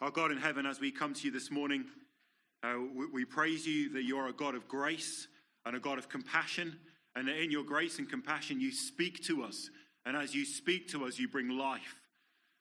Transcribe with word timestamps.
Our 0.00 0.10
God 0.10 0.30
in 0.30 0.38
heaven, 0.38 0.64
as 0.64 0.78
we 0.78 0.92
come 0.92 1.12
to 1.12 1.24
you 1.24 1.32
this 1.32 1.50
morning, 1.50 1.84
uh, 2.62 2.74
we, 2.94 3.06
we 3.06 3.24
praise 3.24 3.66
you 3.66 3.92
that 3.94 4.04
you 4.04 4.16
are 4.16 4.28
a 4.28 4.32
God 4.32 4.54
of 4.54 4.68
grace 4.68 5.26
and 5.66 5.74
a 5.74 5.80
God 5.80 5.98
of 5.98 6.08
compassion, 6.08 6.78
and 7.16 7.26
that 7.26 7.36
in 7.36 7.50
your 7.50 7.64
grace 7.64 7.98
and 7.98 8.08
compassion 8.08 8.60
you 8.60 8.70
speak 8.70 9.24
to 9.24 9.42
us. 9.42 9.70
And 10.06 10.16
as 10.16 10.34
you 10.36 10.44
speak 10.44 10.88
to 10.90 11.04
us, 11.04 11.18
you 11.18 11.26
bring 11.26 11.48
life. 11.48 11.96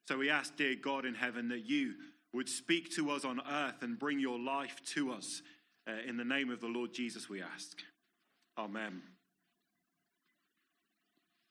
So 0.08 0.18
we 0.18 0.32
ask, 0.32 0.56
dear 0.58 0.76
God 0.76 1.06
in 1.06 1.14
heaven, 1.14 1.48
that 1.50 1.66
you 1.66 1.94
would 2.34 2.50
speak 2.50 2.94
to 2.96 3.12
us 3.12 3.24
on 3.24 3.40
earth 3.48 3.82
and 3.82 4.00
bring 4.00 4.20
your 4.20 4.40
life 4.40 4.82
to 4.94 5.12
us. 5.12 5.44
Uh, 5.88 5.94
in 6.08 6.18
the 6.18 6.26
name 6.26 6.50
of 6.50 6.60
the 6.60 6.68
Lord 6.68 6.92
Jesus, 6.92 7.30
we 7.30 7.42
ask. 7.42 7.78
Amen. 8.58 9.02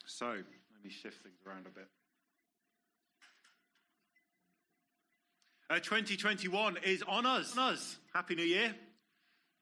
So, 0.05 0.27
let 0.27 0.85
me 0.85 0.91
shift 0.91 1.23
things 1.23 1.39
around 1.47 1.67
a 1.67 1.71
bit. 1.71 1.89
Uh, 5.69 5.81
2021 5.81 6.77
is 6.85 7.03
on 7.03 7.27
us. 7.27 7.59
On 7.59 7.73
us. 7.73 7.99
Happy 8.15 8.37
New 8.37 8.45
Year. 8.45 8.73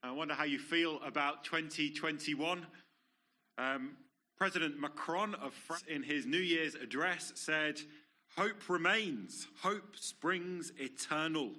I 0.03 0.11
wonder 0.11 0.35
how 0.35 0.45
you 0.45 0.59
feel 0.59 1.01
about 1.03 1.45
2021. 1.45 2.67
Um, 3.57 3.97
President 4.37 4.79
Macron 4.79 5.35
of 5.37 5.55
France, 5.55 5.83
in 5.89 6.03
his 6.03 6.27
New 6.27 6.37
Year's 6.37 6.75
address, 6.75 7.33
said, 7.37 7.81
Hope 8.37 8.69
remains, 8.69 9.47
hope 9.63 9.97
springs 9.97 10.73
eternal. 10.79 11.53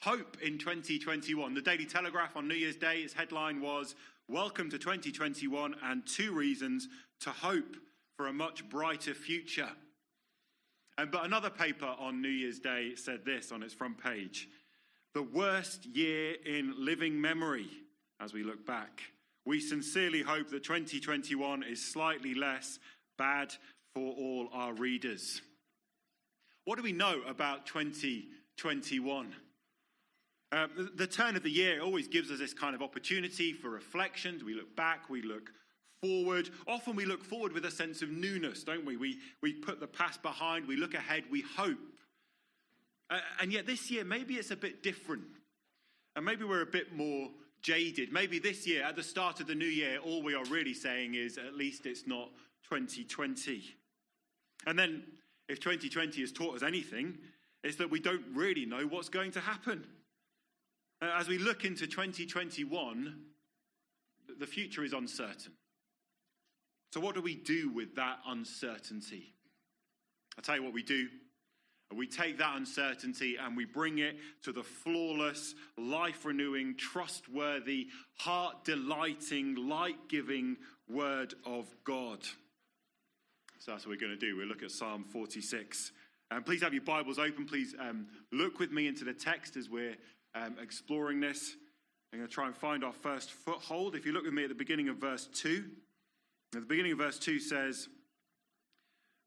Hope 0.00 0.38
in 0.42 0.56
2021. 0.56 1.52
The 1.52 1.60
Daily 1.60 1.84
Telegraph 1.84 2.36
on 2.36 2.48
New 2.48 2.54
Year's 2.54 2.76
Day, 2.76 3.00
its 3.00 3.12
headline 3.12 3.60
was, 3.60 3.94
Welcome 4.28 4.70
to 4.70 4.78
2021 4.78 5.74
and 5.84 6.06
two 6.06 6.32
reasons 6.32 6.88
to 7.20 7.28
hope 7.28 7.76
for 8.16 8.28
a 8.28 8.32
much 8.32 8.66
brighter 8.70 9.12
future. 9.12 9.68
But 10.96 11.26
another 11.26 11.50
paper 11.50 11.94
on 11.98 12.22
New 12.22 12.28
Year's 12.28 12.58
Day 12.58 12.94
said 12.94 13.24
this 13.24 13.52
on 13.52 13.62
its 13.62 13.74
front 13.74 14.02
page 14.02 14.48
The 15.14 15.22
worst 15.22 15.84
year 15.86 16.36
in 16.44 16.74
living 16.78 17.20
memory 17.20 17.68
as 18.20 18.32
we 18.32 18.42
look 18.42 18.66
back. 18.66 19.02
We 19.44 19.60
sincerely 19.60 20.22
hope 20.22 20.50
that 20.50 20.64
2021 20.64 21.62
is 21.62 21.84
slightly 21.84 22.34
less 22.34 22.78
bad 23.18 23.54
for 23.94 24.12
all 24.14 24.48
our 24.52 24.72
readers. 24.72 25.40
What 26.64 26.76
do 26.76 26.82
we 26.82 26.92
know 26.92 27.20
about 27.28 27.66
2021? 27.66 29.34
Uh, 30.50 30.66
the, 30.76 30.90
the 30.96 31.06
turn 31.06 31.36
of 31.36 31.42
the 31.42 31.50
year 31.50 31.80
always 31.80 32.08
gives 32.08 32.30
us 32.30 32.38
this 32.38 32.54
kind 32.54 32.74
of 32.74 32.82
opportunity 32.82 33.52
for 33.52 33.68
reflections. 33.68 34.42
We 34.42 34.54
look 34.54 34.74
back, 34.74 35.08
we 35.08 35.22
look 35.22 35.50
forward. 36.02 36.50
Often 36.66 36.96
we 36.96 37.04
look 37.04 37.24
forward 37.24 37.52
with 37.52 37.64
a 37.64 37.70
sense 37.70 38.02
of 38.02 38.10
newness, 38.10 38.64
don't 38.64 38.84
we? 38.84 38.96
We, 38.96 39.18
we 39.42 39.52
put 39.52 39.80
the 39.80 39.86
past 39.86 40.22
behind, 40.22 40.66
we 40.66 40.76
look 40.76 40.94
ahead, 40.94 41.24
we 41.30 41.42
hope. 41.56 41.78
Uh, 43.08 43.18
and 43.40 43.52
yet 43.52 43.66
this 43.66 43.90
year, 43.90 44.04
maybe 44.04 44.34
it's 44.34 44.50
a 44.50 44.56
bit 44.56 44.82
different. 44.82 45.24
And 46.14 46.24
maybe 46.24 46.44
we're 46.44 46.62
a 46.62 46.66
bit 46.66 46.94
more 46.94 47.28
jaded. 47.62 48.12
Maybe 48.12 48.38
this 48.38 48.66
year, 48.66 48.82
at 48.82 48.96
the 48.96 49.02
start 49.02 49.40
of 49.40 49.46
the 49.46 49.54
new 49.54 49.66
year, 49.66 49.98
all 49.98 50.22
we 50.22 50.34
are 50.34 50.44
really 50.44 50.74
saying 50.74 51.14
is 51.14 51.38
at 51.38 51.54
least 51.54 51.86
it's 51.86 52.06
not 52.06 52.30
2020. 52.70 53.62
And 54.66 54.78
then, 54.78 55.04
if 55.48 55.60
2020 55.60 56.20
has 56.20 56.32
taught 56.32 56.56
us 56.56 56.62
anything, 56.62 57.18
it's 57.62 57.76
that 57.76 57.90
we 57.90 58.00
don't 58.00 58.24
really 58.34 58.66
know 58.66 58.86
what's 58.86 59.08
going 59.08 59.32
to 59.32 59.40
happen. 59.40 59.86
As 61.00 61.28
we 61.28 61.38
look 61.38 61.64
into 61.64 61.86
2021, 61.86 63.16
the 64.38 64.46
future 64.46 64.82
is 64.82 64.92
uncertain. 64.92 65.52
So, 66.96 67.02
what 67.02 67.14
do 67.14 67.20
we 67.20 67.34
do 67.34 67.68
with 67.68 67.94
that 67.96 68.20
uncertainty? 68.26 69.34
I'll 70.38 70.42
tell 70.42 70.56
you 70.56 70.62
what 70.62 70.72
we 70.72 70.82
do. 70.82 71.08
We 71.94 72.06
take 72.06 72.38
that 72.38 72.56
uncertainty 72.56 73.36
and 73.36 73.54
we 73.54 73.66
bring 73.66 73.98
it 73.98 74.16
to 74.44 74.52
the 74.52 74.62
flawless, 74.62 75.54
life 75.76 76.24
renewing, 76.24 76.74
trustworthy, 76.78 77.88
heart 78.14 78.64
delighting, 78.64 79.56
light 79.56 80.08
giving 80.08 80.56
Word 80.88 81.34
of 81.44 81.66
God. 81.84 82.22
So 83.58 83.72
that's 83.72 83.84
what 83.84 83.90
we're 83.90 84.00
going 84.00 84.18
to 84.18 84.26
do. 84.26 84.34
We'll 84.34 84.46
look 84.46 84.62
at 84.62 84.70
Psalm 84.70 85.04
46. 85.04 85.92
And 86.30 86.38
um, 86.38 86.44
please 86.44 86.62
have 86.62 86.72
your 86.72 86.82
Bibles 86.82 87.18
open. 87.18 87.44
Please 87.44 87.74
um, 87.78 88.06
look 88.32 88.58
with 88.58 88.72
me 88.72 88.88
into 88.88 89.04
the 89.04 89.12
text 89.12 89.58
as 89.58 89.68
we're 89.68 89.96
um, 90.34 90.56
exploring 90.62 91.20
this. 91.20 91.56
I'm 92.14 92.20
going 92.20 92.28
to 92.28 92.34
try 92.34 92.46
and 92.46 92.56
find 92.56 92.82
our 92.82 92.94
first 92.94 93.32
foothold. 93.32 93.96
If 93.96 94.06
you 94.06 94.12
look 94.12 94.24
with 94.24 94.32
me 94.32 94.44
at 94.44 94.48
the 94.48 94.54
beginning 94.54 94.88
of 94.88 94.96
verse 94.96 95.28
2, 95.34 95.62
at 96.56 96.62
the 96.62 96.68
beginning 96.68 96.92
of 96.92 96.98
verse 96.98 97.18
2 97.18 97.38
says, 97.38 97.88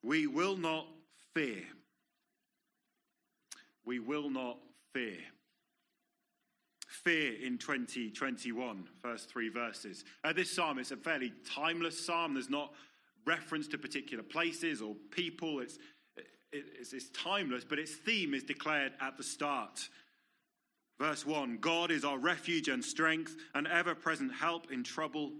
We 0.03 0.27
will 0.27 0.57
not 0.57 0.87
fear. 1.33 1.63
We 3.85 3.99
will 3.99 4.29
not 4.29 4.57
fear. 4.93 5.17
Fear 6.87 7.33
in 7.43 7.57
2021, 7.57 8.87
first 9.01 9.29
three 9.29 9.49
verses. 9.49 10.03
Uh, 10.23 10.33
this 10.33 10.51
psalm 10.51 10.79
is 10.79 10.91
a 10.91 10.97
fairly 10.97 11.31
timeless 11.55 12.05
psalm. 12.05 12.33
There's 12.33 12.49
not 12.49 12.73
reference 13.25 13.67
to 13.69 13.77
particular 13.77 14.23
places 14.23 14.81
or 14.81 14.95
people. 15.11 15.59
It's, 15.59 15.77
it, 16.17 16.65
it's, 16.79 16.93
it's 16.93 17.09
timeless, 17.11 17.63
but 17.63 17.79
its 17.79 17.93
theme 17.93 18.33
is 18.33 18.43
declared 18.43 18.93
at 19.01 19.17
the 19.17 19.23
start. 19.23 19.87
Verse 20.99 21.25
1 21.25 21.59
God 21.61 21.91
is 21.91 22.03
our 22.03 22.17
refuge 22.17 22.67
and 22.67 22.83
strength, 22.83 23.35
and 23.55 23.67
ever 23.67 23.95
present 23.95 24.33
help 24.33 24.71
in 24.71 24.83
trouble. 24.83 25.31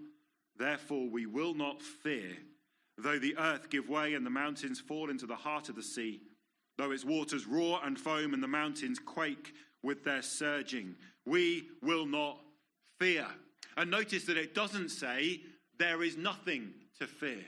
Therefore, 0.60 1.08
we 1.10 1.26
will 1.26 1.54
not 1.54 1.82
fear, 1.82 2.38
though 2.98 3.18
the 3.18 3.38
earth 3.38 3.70
give 3.70 3.88
way 3.88 4.14
and 4.14 4.26
the 4.26 4.30
mountains 4.30 4.80
fall 4.80 5.10
into 5.10 5.26
the 5.26 5.36
heart 5.36 5.70
of 5.70 5.76
the 5.76 5.82
sea, 5.82 6.20
though 6.78 6.92
its 6.92 7.06
waters 7.06 7.48
roar 7.48 7.80
and 7.84 7.98
foam 7.98 8.34
and 8.34 8.44
the 8.44 8.48
mountains 8.48 9.00
quake 9.00 9.54
with 9.82 10.04
their 10.04 10.22
surging. 10.22 10.96
We 11.26 11.70
will 11.82 12.06
not 12.06 12.42
fear. 13.00 13.26
And 13.78 13.90
notice 13.90 14.26
that 14.26 14.38
it 14.38 14.54
doesn't 14.54 14.90
say 14.90 15.42
there 15.78 16.04
is 16.04 16.18
nothing 16.18 16.74
to 17.00 17.08
fear. 17.08 17.46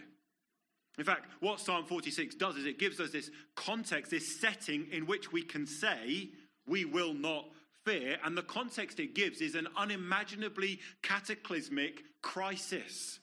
In 0.98 1.04
fact, 1.04 1.26
what 1.42 1.60
Psalm 1.60 1.86
46 1.86 2.36
does 2.36 2.56
is 2.56 2.66
it 2.66 2.80
gives 2.80 3.02
us 3.02 3.12
this 3.12 3.30
context, 3.56 4.12
this 4.12 4.40
setting 4.40 4.88
in 4.92 5.06
which 5.06 5.34
we 5.34 5.42
can 5.42 5.66
say 5.66 6.30
we 6.66 6.86
will 6.86 7.14
not 7.14 7.50
fear, 7.84 8.18
and 8.24 8.38
the 8.38 8.44
context 8.44 9.00
it 9.00 9.16
gives 9.16 9.42
is 9.42 9.56
an 9.56 9.68
unimaginably 9.76 10.80
cataclysmic 11.02 12.04
crisis. 12.22 13.20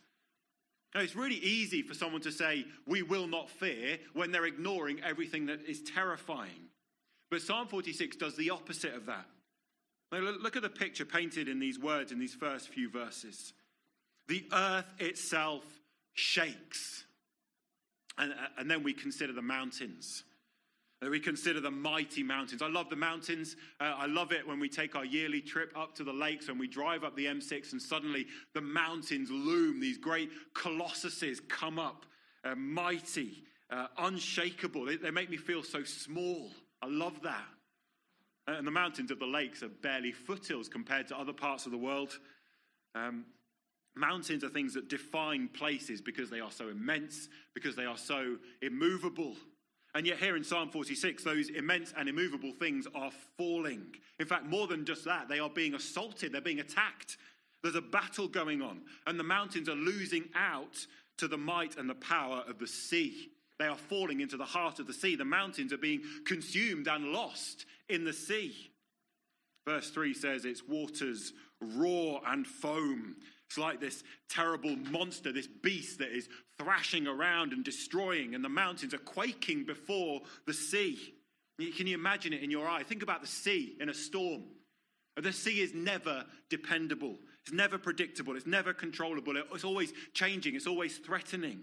Now, 0.94 1.00
it's 1.00 1.16
really 1.16 1.36
easy 1.36 1.82
for 1.82 1.94
someone 1.94 2.22
to 2.22 2.32
say, 2.32 2.64
We 2.86 3.02
will 3.02 3.26
not 3.26 3.50
fear, 3.50 3.98
when 4.14 4.32
they're 4.32 4.46
ignoring 4.46 5.00
everything 5.02 5.46
that 5.46 5.60
is 5.66 5.82
terrifying. 5.82 6.70
But 7.30 7.42
Psalm 7.42 7.68
46 7.68 8.16
does 8.16 8.36
the 8.36 8.50
opposite 8.50 8.94
of 8.94 9.06
that. 9.06 9.26
Now, 10.10 10.20
look 10.20 10.56
at 10.56 10.62
the 10.62 10.70
picture 10.70 11.04
painted 11.04 11.48
in 11.48 11.58
these 11.58 11.78
words 11.78 12.12
in 12.12 12.18
these 12.18 12.34
first 12.34 12.68
few 12.68 12.88
verses. 12.88 13.52
The 14.28 14.44
earth 14.52 14.86
itself 14.98 15.64
shakes. 16.14 17.04
And, 18.16 18.32
uh, 18.32 18.36
and 18.58 18.70
then 18.70 18.82
we 18.82 18.94
consider 18.94 19.32
the 19.32 19.42
mountains. 19.42 20.24
That 21.00 21.10
we 21.10 21.20
consider 21.20 21.60
the 21.60 21.70
mighty 21.70 22.24
mountains. 22.24 22.60
I 22.60 22.68
love 22.68 22.90
the 22.90 22.96
mountains. 22.96 23.54
Uh, 23.80 23.94
I 23.96 24.06
love 24.06 24.32
it 24.32 24.46
when 24.46 24.58
we 24.58 24.68
take 24.68 24.96
our 24.96 25.04
yearly 25.04 25.40
trip 25.40 25.72
up 25.76 25.94
to 25.96 26.04
the 26.04 26.12
lakes 26.12 26.48
and 26.48 26.58
we 26.58 26.66
drive 26.66 27.04
up 27.04 27.14
the 27.14 27.26
M6 27.26 27.72
and 27.72 27.80
suddenly 27.80 28.26
the 28.52 28.60
mountains 28.60 29.30
loom. 29.30 29.78
These 29.78 29.98
great 29.98 30.30
colossuses 30.54 31.38
come 31.48 31.78
up, 31.78 32.04
uh, 32.44 32.56
mighty, 32.56 33.44
uh, 33.70 33.86
unshakable. 33.98 34.86
They, 34.86 34.96
they, 34.96 35.12
make 35.12 35.30
me 35.30 35.36
feel 35.36 35.62
so 35.62 35.84
small. 35.84 36.50
I 36.82 36.86
love 36.86 37.22
that. 37.22 37.46
And 38.48 38.66
the 38.66 38.72
mountains 38.72 39.12
of 39.12 39.20
the 39.20 39.26
lakes 39.26 39.62
are 39.62 39.68
barely 39.68 40.10
foothills 40.10 40.68
compared 40.68 41.06
to 41.08 41.18
other 41.18 41.34
parts 41.34 41.66
of 41.66 41.72
the 41.72 41.78
world. 41.78 42.18
Um, 42.94 43.26
mountains 43.94 44.42
are 44.42 44.48
things 44.48 44.74
that 44.74 44.88
define 44.88 45.48
places 45.48 46.00
because 46.00 46.30
they 46.30 46.40
are 46.40 46.50
so 46.50 46.68
immense, 46.68 47.28
because 47.54 47.76
they 47.76 47.84
are 47.84 47.96
so 47.96 48.36
immovable. 48.62 49.36
And 49.98 50.06
yet, 50.06 50.18
here 50.18 50.36
in 50.36 50.44
Psalm 50.44 50.70
46, 50.70 51.24
those 51.24 51.48
immense 51.48 51.92
and 51.98 52.08
immovable 52.08 52.52
things 52.52 52.86
are 52.94 53.10
falling. 53.36 53.96
In 54.20 54.26
fact, 54.26 54.46
more 54.46 54.68
than 54.68 54.84
just 54.84 55.04
that, 55.06 55.28
they 55.28 55.40
are 55.40 55.50
being 55.50 55.74
assaulted, 55.74 56.30
they're 56.30 56.40
being 56.40 56.60
attacked. 56.60 57.16
There's 57.64 57.74
a 57.74 57.80
battle 57.80 58.28
going 58.28 58.62
on, 58.62 58.82
and 59.08 59.18
the 59.18 59.24
mountains 59.24 59.68
are 59.68 59.74
losing 59.74 60.26
out 60.36 60.86
to 61.16 61.26
the 61.26 61.36
might 61.36 61.78
and 61.78 61.90
the 61.90 61.96
power 61.96 62.44
of 62.46 62.60
the 62.60 62.66
sea. 62.68 63.30
They 63.58 63.66
are 63.66 63.74
falling 63.74 64.20
into 64.20 64.36
the 64.36 64.44
heart 64.44 64.78
of 64.78 64.86
the 64.86 64.92
sea. 64.92 65.16
The 65.16 65.24
mountains 65.24 65.72
are 65.72 65.78
being 65.78 66.02
consumed 66.24 66.86
and 66.86 67.06
lost 67.06 67.66
in 67.88 68.04
the 68.04 68.12
sea. 68.12 68.70
Verse 69.66 69.90
3 69.90 70.14
says, 70.14 70.44
Its 70.44 70.62
waters 70.62 71.32
roar 71.60 72.20
and 72.24 72.46
foam. 72.46 73.16
It's 73.48 73.58
like 73.58 73.80
this 73.80 74.02
terrible 74.28 74.76
monster, 74.76 75.32
this 75.32 75.46
beast 75.46 75.98
that 76.00 76.10
is 76.10 76.28
thrashing 76.58 77.06
around 77.06 77.52
and 77.52 77.64
destroying, 77.64 78.34
and 78.34 78.44
the 78.44 78.48
mountains 78.48 78.92
are 78.92 78.98
quaking 78.98 79.64
before 79.64 80.20
the 80.46 80.52
sea. 80.52 80.98
Can 81.58 81.86
you 81.86 81.94
imagine 81.94 82.32
it 82.32 82.42
in 82.42 82.50
your 82.50 82.68
eye? 82.68 82.82
Think 82.82 83.02
about 83.02 83.22
the 83.22 83.26
sea 83.26 83.76
in 83.80 83.88
a 83.88 83.94
storm. 83.94 84.44
The 85.16 85.32
sea 85.32 85.60
is 85.60 85.74
never 85.74 86.24
dependable, 86.48 87.16
it's 87.40 87.52
never 87.52 87.78
predictable, 87.78 88.36
it's 88.36 88.46
never 88.46 88.72
controllable, 88.72 89.34
it's 89.52 89.64
always 89.64 89.92
changing, 90.12 90.54
it's 90.54 90.66
always 90.66 90.98
threatening. 90.98 91.62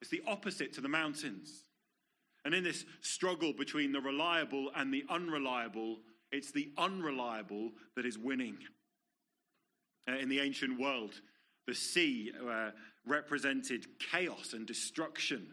It's 0.00 0.10
the 0.10 0.22
opposite 0.26 0.72
to 0.74 0.80
the 0.80 0.88
mountains. 0.88 1.50
And 2.44 2.54
in 2.54 2.62
this 2.62 2.84
struggle 3.00 3.52
between 3.52 3.92
the 3.92 4.00
reliable 4.00 4.70
and 4.76 4.92
the 4.92 5.04
unreliable, 5.08 5.98
it's 6.30 6.52
the 6.52 6.70
unreliable 6.78 7.72
that 7.96 8.06
is 8.06 8.18
winning. 8.18 8.58
Uh, 10.08 10.16
in 10.18 10.28
the 10.28 10.40
ancient 10.40 10.78
world, 10.78 11.20
the 11.66 11.74
sea 11.74 12.32
uh, 12.46 12.70
represented 13.06 13.86
chaos 14.10 14.52
and 14.52 14.66
destruction. 14.66 15.46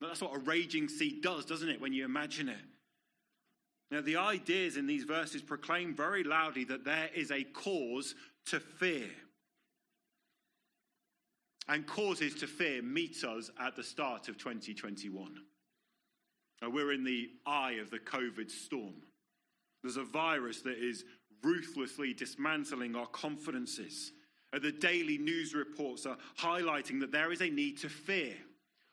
That's 0.00 0.20
what 0.20 0.34
a 0.34 0.38
raging 0.38 0.88
sea 0.88 1.20
does, 1.20 1.44
doesn't 1.44 1.68
it, 1.68 1.80
when 1.80 1.92
you 1.92 2.04
imagine 2.04 2.48
it? 2.48 2.64
Now, 3.90 4.00
the 4.00 4.16
ideas 4.16 4.76
in 4.76 4.86
these 4.86 5.04
verses 5.04 5.42
proclaim 5.42 5.94
very 5.94 6.24
loudly 6.24 6.64
that 6.64 6.84
there 6.84 7.10
is 7.14 7.30
a 7.30 7.44
cause 7.44 8.14
to 8.46 8.58
fear. 8.58 9.10
And 11.68 11.86
causes 11.86 12.34
to 12.36 12.46
fear 12.46 12.82
meet 12.82 13.22
us 13.22 13.50
at 13.60 13.76
the 13.76 13.84
start 13.84 14.28
of 14.28 14.38
2021. 14.38 15.34
Now, 16.60 16.70
we're 16.70 16.92
in 16.92 17.04
the 17.04 17.28
eye 17.46 17.72
of 17.82 17.90
the 17.90 17.98
COVID 17.98 18.50
storm. 18.50 18.94
There's 19.82 19.96
a 19.96 20.04
virus 20.04 20.62
that 20.62 20.78
is 20.78 21.04
ruthlessly 21.42 22.14
dismantling 22.14 22.94
our 22.94 23.06
confidences. 23.06 24.12
Uh, 24.52 24.58
the 24.58 24.72
daily 24.72 25.18
news 25.18 25.54
reports 25.54 26.06
are 26.06 26.18
highlighting 26.38 27.00
that 27.00 27.12
there 27.12 27.32
is 27.32 27.40
a 27.40 27.48
need 27.48 27.78
to 27.78 27.88
fear. 27.88 28.34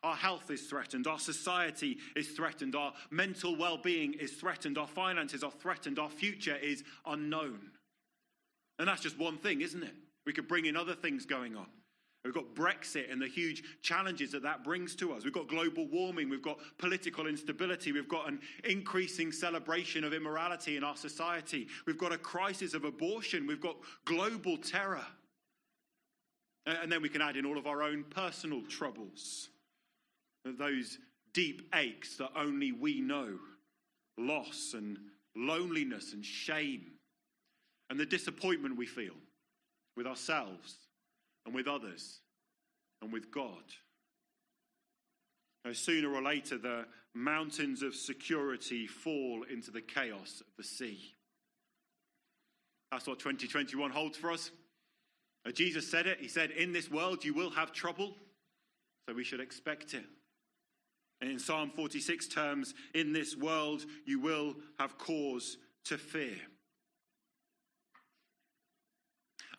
Our 0.02 0.16
health 0.16 0.50
is 0.50 0.62
threatened, 0.62 1.08
our 1.08 1.20
society 1.20 1.98
is 2.16 2.30
threatened, 2.30 2.74
our 2.74 2.94
mental 3.12 3.58
well 3.58 3.78
being 3.78 4.14
is 4.14 4.32
threatened, 4.32 4.78
our 4.78 4.88
finances 4.88 5.44
are 5.44 5.52
threatened, 5.52 6.00
our 6.00 6.10
future 6.10 6.56
is 6.56 6.86
unknown. 7.06 7.72
And 8.78 8.88
that's 8.88 9.02
just 9.02 9.20
one 9.20 9.38
thing, 9.38 9.60
isn't 9.60 9.84
it? 9.84 9.94
We 10.26 10.32
could 10.32 10.48
bring 10.48 10.66
in 10.66 10.78
other 10.78 10.96
things 10.96 11.26
going 11.26 11.58
on. 11.58 11.68
We've 12.30 12.36
got 12.36 12.54
Brexit 12.54 13.12
and 13.12 13.20
the 13.20 13.28
huge 13.28 13.64
challenges 13.82 14.34
that 14.34 14.44
that 14.44 14.64
brings 14.64 14.96
to 14.98 15.14
us. 15.14 15.24
We've 15.24 15.34
got 15.34 15.48
global 15.48 15.88
warming. 15.88 16.30
We've 16.30 16.44
got 16.44 16.60
political 16.78 17.26
instability. 17.26 17.92
We've 17.92 18.08
got 18.08 18.28
an 18.28 18.40
increasing 18.66 19.32
celebration 19.32 20.04
of 20.04 20.14
immorality 20.14 20.78
in 20.78 20.84
our 20.84 20.96
society. 20.96 21.68
We've 21.88 21.98
got 21.98 22.14
a 22.14 22.20
crisis 22.20 22.76
of 22.76 22.84
abortion. 22.84 23.48
We've 23.48 23.60
got 23.60 23.78
global 24.06 24.58
terror. 24.58 25.02
And 26.68 26.92
then 26.92 27.02
we 27.02 27.10
can 27.10 27.24
add 27.24 27.36
in 27.36 27.48
all 27.48 27.58
of 27.58 27.66
our 27.66 27.82
own 27.82 28.06
personal 28.12 28.62
troubles, 28.62 29.50
those 30.46 31.00
deep 31.34 31.68
aches 31.74 32.18
that 32.18 32.30
only 32.36 32.74
we 32.74 33.02
know, 33.02 33.40
loss 34.20 34.76
and 34.76 35.00
loneliness 35.36 36.14
and 36.14 36.24
shame, 36.24 36.92
and 37.90 38.00
the 38.00 38.06
disappointment 38.06 38.78
we 38.78 38.86
feel 38.86 39.16
with 39.98 40.06
ourselves 40.06 40.76
and 41.46 41.54
with 41.54 41.68
others 41.68 42.20
and 43.02 43.12
with 43.12 43.32
God. 43.32 43.64
Now, 45.66 45.74
sooner 45.74 46.14
or 46.14 46.22
later, 46.22 46.58
the 46.58 46.86
mountains 47.14 47.82
of 47.82 47.96
security 47.96 48.88
fall 48.88 49.44
into 49.52 49.72
the 49.72 49.82
chaos 49.82 50.42
of 50.42 50.48
the 50.58 50.64
sea. 50.64 51.16
That's 52.92 53.08
what 53.08 53.20
2021 53.20 53.92
holds 53.92 54.18
for 54.18 54.32
us. 54.32 54.52
Uh, 55.46 55.52
Jesus 55.52 55.90
said 55.90 56.08
it. 56.08 56.20
He 56.20 56.28
said, 56.28 56.52
In 56.52 56.72
this 56.72 56.90
world 56.90 57.24
you 57.24 57.34
will 57.34 57.52
have 57.52 57.72
trouble, 57.72 58.16
so 59.08 59.16
we 59.16 59.24
should 59.24 59.40
expect 59.40 59.94
it. 59.94 60.06
And 61.22 61.30
in 61.30 61.40
Psalm 61.40 61.72
46 61.76 62.28
terms, 62.28 62.74
in 62.94 63.12
this 63.14 63.36
world 63.36 63.86
you 64.06 64.20
will 64.20 64.56
have 64.80 64.98
cause 64.98 65.58
to 65.86 65.98
fear. 65.98 66.38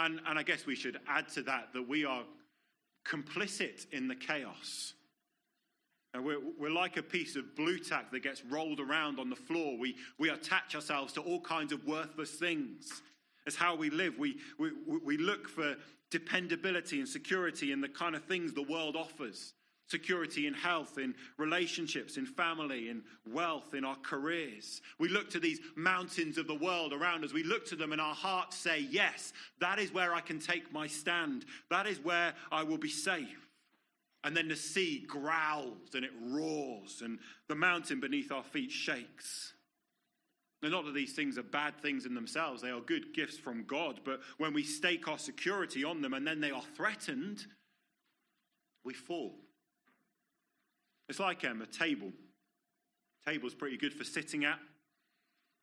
And, 0.00 0.20
and 0.26 0.38
I 0.38 0.42
guess 0.42 0.66
we 0.66 0.74
should 0.74 0.98
add 1.06 1.28
to 1.34 1.42
that 1.42 1.68
that 1.74 1.86
we 1.86 2.04
are 2.04 2.24
complicit 3.06 3.86
in 3.92 4.08
the 4.08 4.14
chaos. 4.16 4.94
And 6.12 6.24
we're, 6.24 6.40
we're 6.58 6.70
like 6.70 6.96
a 6.96 7.02
piece 7.02 7.36
of 7.36 7.54
Blu 7.54 7.78
Tack 7.78 8.10
that 8.10 8.22
gets 8.22 8.42
rolled 8.44 8.80
around 8.80 9.20
on 9.20 9.30
the 9.30 9.36
floor. 9.36 9.78
We, 9.78 9.94
we 10.18 10.30
attach 10.30 10.74
ourselves 10.74 11.12
to 11.12 11.20
all 11.20 11.40
kinds 11.40 11.72
of 11.72 11.86
worthless 11.86 12.32
things. 12.32 13.02
It's 13.46 13.54
how 13.54 13.76
we 13.76 13.90
live. 13.90 14.18
We, 14.18 14.36
we, 14.58 14.70
we 15.04 15.16
look 15.18 15.48
for 15.48 15.76
dependability 16.10 16.98
and 16.98 17.08
security 17.08 17.70
in 17.70 17.80
the 17.80 17.88
kind 17.88 18.16
of 18.16 18.24
things 18.24 18.52
the 18.52 18.62
world 18.62 18.96
offers 18.96 19.52
security 19.90 20.46
in 20.46 20.54
health, 20.54 20.98
in 20.98 21.14
relationships, 21.36 22.16
in 22.16 22.24
family, 22.24 22.88
in 22.88 23.02
wealth, 23.26 23.74
in 23.74 23.84
our 23.84 23.96
careers. 23.96 24.80
We 24.98 25.08
look 25.08 25.28
to 25.30 25.40
these 25.40 25.60
mountains 25.76 26.38
of 26.38 26.46
the 26.46 26.54
world 26.54 26.92
around 26.92 27.24
us. 27.24 27.32
We 27.32 27.42
look 27.42 27.66
to 27.66 27.76
them 27.76 27.92
and 27.92 28.00
our 28.00 28.14
hearts 28.14 28.56
say, 28.56 28.86
Yes, 28.90 29.32
that 29.60 29.78
is 29.78 29.92
where 29.92 30.14
I 30.14 30.20
can 30.20 30.38
take 30.38 30.72
my 30.72 30.86
stand. 30.86 31.44
That 31.70 31.86
is 31.86 31.98
where 32.00 32.34
I 32.52 32.62
will 32.62 32.78
be 32.78 32.88
safe. 32.88 33.48
And 34.22 34.36
then 34.36 34.48
the 34.48 34.56
sea 34.56 35.04
growls 35.08 35.94
and 35.94 36.04
it 36.04 36.12
roars, 36.20 37.00
and 37.02 37.18
the 37.48 37.54
mountain 37.54 38.00
beneath 38.00 38.30
our 38.30 38.44
feet 38.44 38.70
shakes. 38.70 39.54
Now, 40.62 40.68
not 40.68 40.84
that 40.84 40.94
these 40.94 41.14
things 41.14 41.38
are 41.38 41.42
bad 41.42 41.80
things 41.80 42.04
in 42.04 42.14
themselves, 42.14 42.60
they 42.60 42.68
are 42.68 42.80
good 42.80 43.14
gifts 43.14 43.38
from 43.38 43.64
God, 43.64 44.00
but 44.04 44.20
when 44.36 44.52
we 44.52 44.62
stake 44.62 45.08
our 45.08 45.16
security 45.16 45.84
on 45.84 46.02
them 46.02 46.12
and 46.12 46.26
then 46.26 46.38
they 46.38 46.50
are 46.50 46.62
threatened, 46.76 47.46
we 48.84 48.92
fall. 48.92 49.38
It's 51.10 51.18
like 51.18 51.44
um, 51.44 51.60
a 51.60 51.66
table. 51.66 52.12
Table's 53.26 53.54
pretty 53.54 53.76
good 53.76 53.92
for 53.92 54.04
sitting 54.04 54.44
at. 54.44 54.60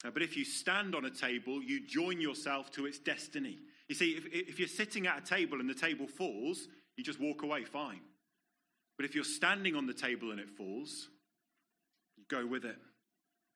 Uh, 0.05 0.11
but 0.11 0.21
if 0.21 0.35
you 0.35 0.43
stand 0.43 0.93
on 0.93 1.05
a 1.05 1.09
table, 1.09 1.63
you 1.63 1.87
join 1.87 2.19
yourself 2.19 2.69
to 2.71 2.85
its 2.85 2.99
destiny. 2.99 3.57
You 3.87 3.95
see, 3.95 4.11
if, 4.11 4.25
if 4.25 4.59
you're 4.59 4.67
sitting 4.67 5.07
at 5.07 5.17
a 5.17 5.21
table 5.25 5.61
and 5.61 5.69
the 5.69 5.73
table 5.73 6.05
falls, 6.05 6.67
you 6.97 7.03
just 7.03 7.21
walk 7.21 7.43
away 7.43 7.63
fine. 7.63 8.01
But 8.97 9.05
if 9.05 9.15
you're 9.15 9.23
standing 9.23 9.73
on 9.73 9.87
the 9.87 9.93
table 9.93 10.31
and 10.31 10.39
it 10.41 10.49
falls, 10.49 11.07
you 12.17 12.25
go 12.29 12.45
with 12.45 12.65
it. 12.65 12.75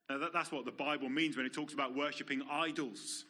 Now, 0.10 0.18
that, 0.20 0.32
that's 0.32 0.52
what 0.52 0.64
the 0.64 0.72
Bible 0.72 1.10
means 1.10 1.36
when 1.36 1.46
it 1.46 1.54
talks 1.54 1.74
about 1.74 1.94
worshipping 1.94 2.42
idols. 2.50 3.26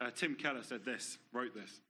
Uh, 0.00 0.10
Tim 0.14 0.36
Keller 0.36 0.62
said 0.62 0.84
this, 0.84 1.18
wrote 1.32 1.52
this. 1.52 1.80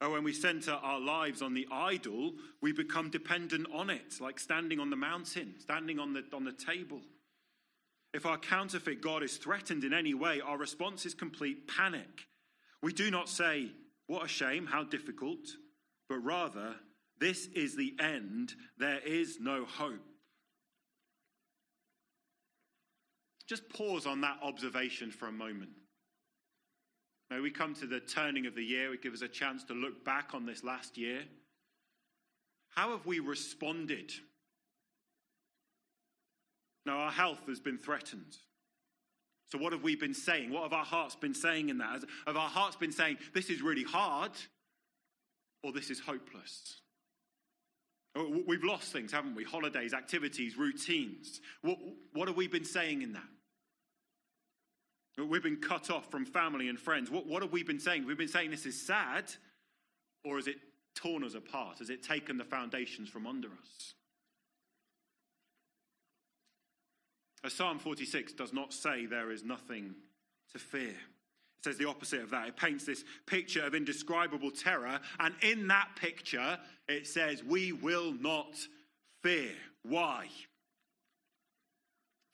Or 0.00 0.10
when 0.10 0.24
we 0.24 0.32
center 0.32 0.72
our 0.72 1.00
lives 1.00 1.40
on 1.40 1.54
the 1.54 1.66
idol, 1.70 2.32
we 2.60 2.72
become 2.72 3.10
dependent 3.10 3.66
on 3.72 3.90
it, 3.90 4.20
like 4.20 4.38
standing 4.38 4.80
on 4.80 4.90
the 4.90 4.96
mountain, 4.96 5.54
standing 5.58 5.98
on 5.98 6.12
the, 6.12 6.24
on 6.32 6.44
the 6.44 6.52
table. 6.52 7.00
If 8.12 8.26
our 8.26 8.38
counterfeit 8.38 9.00
God 9.00 9.22
is 9.22 9.36
threatened 9.36 9.82
in 9.82 9.92
any 9.92 10.14
way, 10.14 10.40
our 10.40 10.58
response 10.58 11.06
is 11.06 11.14
complete 11.14 11.68
panic. 11.68 12.26
We 12.82 12.92
do 12.92 13.10
not 13.10 13.28
say, 13.28 13.70
What 14.06 14.24
a 14.24 14.28
shame, 14.28 14.66
how 14.66 14.84
difficult, 14.84 15.46
but 16.08 16.18
rather, 16.18 16.76
This 17.18 17.46
is 17.54 17.76
the 17.76 17.94
end, 18.00 18.54
there 18.76 18.98
is 18.98 19.38
no 19.40 19.64
hope. 19.64 20.04
Just 23.48 23.68
pause 23.68 24.06
on 24.06 24.20
that 24.22 24.38
observation 24.42 25.10
for 25.10 25.28
a 25.28 25.32
moment. 25.32 25.70
Now, 27.30 27.40
we 27.40 27.50
come 27.50 27.74
to 27.76 27.86
the 27.86 28.00
turning 28.00 28.46
of 28.46 28.54
the 28.54 28.62
year, 28.62 28.92
it 28.92 29.02
gives 29.02 29.22
us 29.22 29.28
a 29.28 29.32
chance 29.32 29.64
to 29.64 29.74
look 29.74 30.04
back 30.04 30.34
on 30.34 30.46
this 30.46 30.62
last 30.62 30.98
year. 30.98 31.22
How 32.68 32.90
have 32.90 33.06
we 33.06 33.20
responded? 33.20 34.12
Now, 36.86 36.98
our 36.98 37.10
health 37.10 37.40
has 37.48 37.60
been 37.60 37.78
threatened. 37.78 38.36
So, 39.50 39.58
what 39.58 39.72
have 39.72 39.82
we 39.82 39.96
been 39.96 40.14
saying? 40.14 40.50
What 40.50 40.64
have 40.64 40.72
our 40.72 40.84
hearts 40.84 41.14
been 41.14 41.34
saying 41.34 41.68
in 41.68 41.78
that? 41.78 42.02
Have 42.26 42.36
our 42.36 42.48
hearts 42.48 42.76
been 42.76 42.92
saying, 42.92 43.18
this 43.32 43.50
is 43.50 43.62
really 43.62 43.84
hard, 43.84 44.32
or 45.62 45.72
this 45.72 45.90
is 45.90 46.00
hopeless? 46.00 46.80
We've 48.46 48.62
lost 48.62 48.92
things, 48.92 49.10
haven't 49.12 49.34
we? 49.34 49.44
Holidays, 49.44 49.92
activities, 49.92 50.56
routines. 50.56 51.40
What, 51.62 51.78
what 52.12 52.28
have 52.28 52.36
we 52.36 52.46
been 52.46 52.64
saying 52.64 53.02
in 53.02 53.12
that? 53.14 53.22
We've 55.16 55.42
been 55.42 55.60
cut 55.60 55.90
off 55.90 56.10
from 56.10 56.26
family 56.26 56.68
and 56.68 56.78
friends. 56.78 57.10
What, 57.10 57.26
what 57.26 57.42
have 57.42 57.52
we 57.52 57.62
been 57.62 57.78
saying? 57.78 58.06
We've 58.06 58.18
been 58.18 58.26
saying 58.28 58.50
this 58.50 58.66
is 58.66 58.80
sad, 58.80 59.32
or 60.24 60.36
has 60.36 60.48
it 60.48 60.56
torn 60.96 61.22
us 61.22 61.34
apart? 61.34 61.78
Has 61.78 61.90
it 61.90 62.02
taken 62.02 62.36
the 62.36 62.44
foundations 62.44 63.08
from 63.08 63.26
under 63.26 63.48
us? 63.48 63.94
As 67.44 67.52
Psalm 67.52 67.78
46 67.78 68.32
does 68.32 68.52
not 68.52 68.72
say 68.72 69.06
there 69.06 69.30
is 69.30 69.44
nothing 69.44 69.94
to 70.52 70.58
fear. 70.58 70.88
It 70.88 71.64
says 71.64 71.78
the 71.78 71.88
opposite 71.88 72.22
of 72.22 72.30
that. 72.30 72.48
It 72.48 72.56
paints 72.56 72.84
this 72.84 73.04
picture 73.26 73.64
of 73.64 73.74
indescribable 73.74 74.50
terror, 74.50 74.98
and 75.20 75.34
in 75.42 75.68
that 75.68 75.90
picture, 75.94 76.58
it 76.88 77.06
says, 77.06 77.44
We 77.44 77.72
will 77.72 78.12
not 78.12 78.56
fear. 79.22 79.52
Why? 79.82 80.28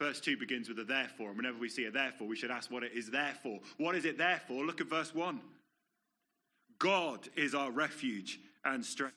Verse 0.00 0.18
2 0.18 0.38
begins 0.38 0.68
with 0.68 0.78
a 0.78 0.84
therefore, 0.84 1.28
and 1.28 1.36
whenever 1.36 1.58
we 1.58 1.68
see 1.68 1.84
a 1.84 1.90
therefore, 1.90 2.26
we 2.26 2.34
should 2.34 2.50
ask 2.50 2.70
what 2.70 2.82
it 2.82 2.92
is 2.94 3.10
there 3.10 3.34
for. 3.42 3.60
What 3.76 3.94
is 3.94 4.06
it 4.06 4.16
there 4.16 4.40
for? 4.48 4.64
Look 4.64 4.80
at 4.80 4.88
verse 4.88 5.14
1. 5.14 5.38
God 6.78 7.28
is 7.36 7.54
our 7.54 7.70
refuge 7.70 8.40
and 8.64 8.82
strength, 8.82 9.14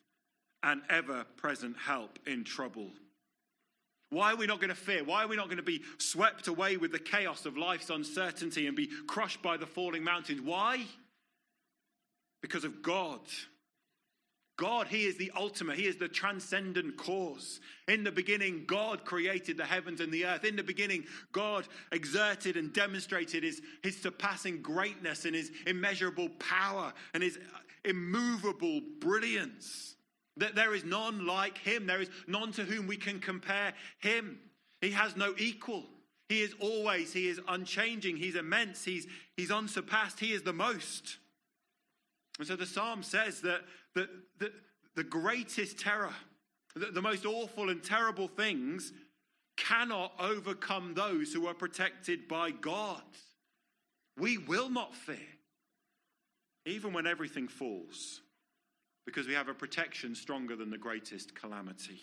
and 0.62 0.82
ever 0.90 1.26
present 1.38 1.78
help 1.78 2.20
in 2.28 2.44
trouble. 2.44 2.90
Why 4.10 4.34
are 4.34 4.36
we 4.36 4.46
not 4.46 4.60
going 4.60 4.70
to 4.70 4.76
fear? 4.76 5.06
Why 5.06 5.24
are 5.24 5.28
we 5.28 5.38
not 5.38 5.46
going 5.46 5.58
to 5.58 5.64
be 5.64 5.82
swept 5.98 6.48
away 6.48 6.76
with 6.76 6.92
the 6.92 7.00
chaos 7.00 7.46
of 7.46 7.58
life's 7.58 7.90
uncertainty 7.90 8.68
and 8.68 8.76
be 8.76 8.90
crushed 9.08 9.42
by 9.42 9.56
the 9.56 9.66
falling 9.66 10.04
mountains? 10.04 10.42
Why? 10.42 10.86
Because 12.42 12.66
of 12.66 12.84
God. 12.84 13.22
God. 14.58 14.88
He 14.88 15.06
is 15.06 15.18
the 15.18 15.32
ultimate, 15.36 15.78
He 15.78 15.88
is 15.88 15.98
the 15.98 16.08
transcendent 16.08 16.98
cause. 16.98 17.60
In 17.88 18.04
the 18.04 18.12
beginning, 18.12 18.66
God 18.68 19.04
created 19.06 19.58
the 19.58 19.66
heavens 19.66 20.00
and 20.00 20.12
the 20.12 20.26
earth. 20.26 20.44
In 20.44 20.56
the 20.56 20.64
beginning, 20.64 21.06
God 21.32 21.68
exerted 21.92 22.58
and 22.58 22.72
demonstrated 22.72 23.44
His, 23.44 23.62
his 23.82 23.98
surpassing 23.98 24.62
greatness 24.62 25.26
and 25.26 25.36
His 25.36 25.52
immeasurable 25.66 26.30
power 26.40 26.94
and 27.14 27.24
His 27.24 27.40
immovable 27.84 28.82
brilliance. 29.00 29.96
That 30.38 30.56
there 30.56 30.74
is 30.74 30.84
none 30.84 31.26
like 31.26 31.58
Him, 31.58 31.86
there 31.86 32.02
is 32.02 32.10
none 32.28 32.52
to 32.54 32.64
whom 32.64 32.88
we 32.88 32.98
can 32.98 33.20
compare 33.20 33.74
Him. 34.00 34.40
He 34.82 34.92
has 34.92 35.16
no 35.16 35.34
equal. 35.38 35.86
He 36.30 36.42
is 36.42 36.54
always, 36.60 37.12
He 37.12 37.28
is 37.28 37.40
unchanging, 37.48 38.18
He's 38.18 38.36
immense, 38.36 38.84
He's, 38.84 39.08
he's 39.36 39.52
unsurpassed, 39.52 40.20
He 40.20 40.32
is 40.32 40.44
the 40.44 40.54
most. 40.54 41.18
And 42.40 42.48
so 42.48 42.56
the 42.56 42.66
psalm 42.66 43.04
says 43.04 43.42
that, 43.42 43.62
that 43.96 44.10
the 44.96 45.04
greatest 45.04 45.80
terror, 45.80 46.14
the, 46.76 46.88
the 46.88 47.02
most 47.02 47.26
awful 47.26 47.70
and 47.70 47.84
terrible 47.84 48.28
things 48.28 48.92
cannot 49.56 50.14
overcome 50.20 50.94
those 50.94 51.32
who 51.34 51.48
are 51.48 51.54
protected 51.54 52.28
by 52.28 52.52
God. 52.52 53.04
We 54.18 54.38
will 54.38 54.70
not 54.70 54.96
fear, 54.96 55.18
even 56.66 56.94
when 56.94 57.08
everything 57.08 57.48
falls, 57.48 58.22
because 59.06 59.28
we 59.28 59.34
have 59.34 59.50
a 59.50 59.54
protection 59.54 60.16
stronger 60.16 60.56
than 60.56 60.70
the 60.70 60.78
greatest 60.78 61.36
calamity. 61.36 62.02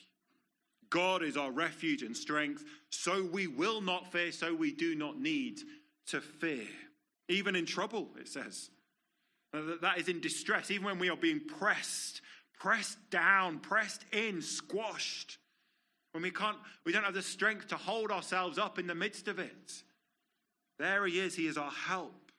God 0.91 1.23
is 1.23 1.37
our 1.37 1.53
refuge 1.53 2.03
and 2.03 2.17
strength, 2.17 2.65
so 2.91 3.25
we 3.33 3.47
will 3.47 3.81
not 3.81 4.11
fear, 4.11 4.33
so 4.33 4.55
we 4.55 4.73
do 4.73 4.95
not 4.97 5.21
need 5.21 5.61
to 6.09 6.21
fear. 6.21 6.67
Even 7.29 7.55
in 7.55 7.65
trouble, 7.65 8.09
it 8.19 8.29
says. 8.29 8.71
That 9.53 9.99
is 9.99 10.09
in 10.09 10.21
distress, 10.21 10.71
even 10.71 10.85
when 10.85 10.99
we 10.99 11.11
are 11.11 11.17
being 11.17 11.41
pressed, 11.41 12.21
pressed 12.59 12.99
down, 13.11 13.59
pressed 13.59 14.05
in, 14.13 14.43
squashed. 14.43 15.39
When 16.13 16.23
we 16.23 16.31
can't, 16.31 16.57
we 16.85 16.93
don't 16.93 17.05
have 17.05 17.15
the 17.15 17.23
strength 17.23 17.69
to 17.69 17.77
hold 17.77 18.11
ourselves 18.11 18.59
up 18.59 18.79
in 18.79 18.87
the 18.87 18.95
midst 18.95 19.29
of 19.29 19.39
it. 19.39 19.83
There 20.79 21.07
he 21.07 21.21
is, 21.21 21.35
he 21.35 21.47
is 21.47 21.59
our 21.59 21.71
help. 21.71 22.33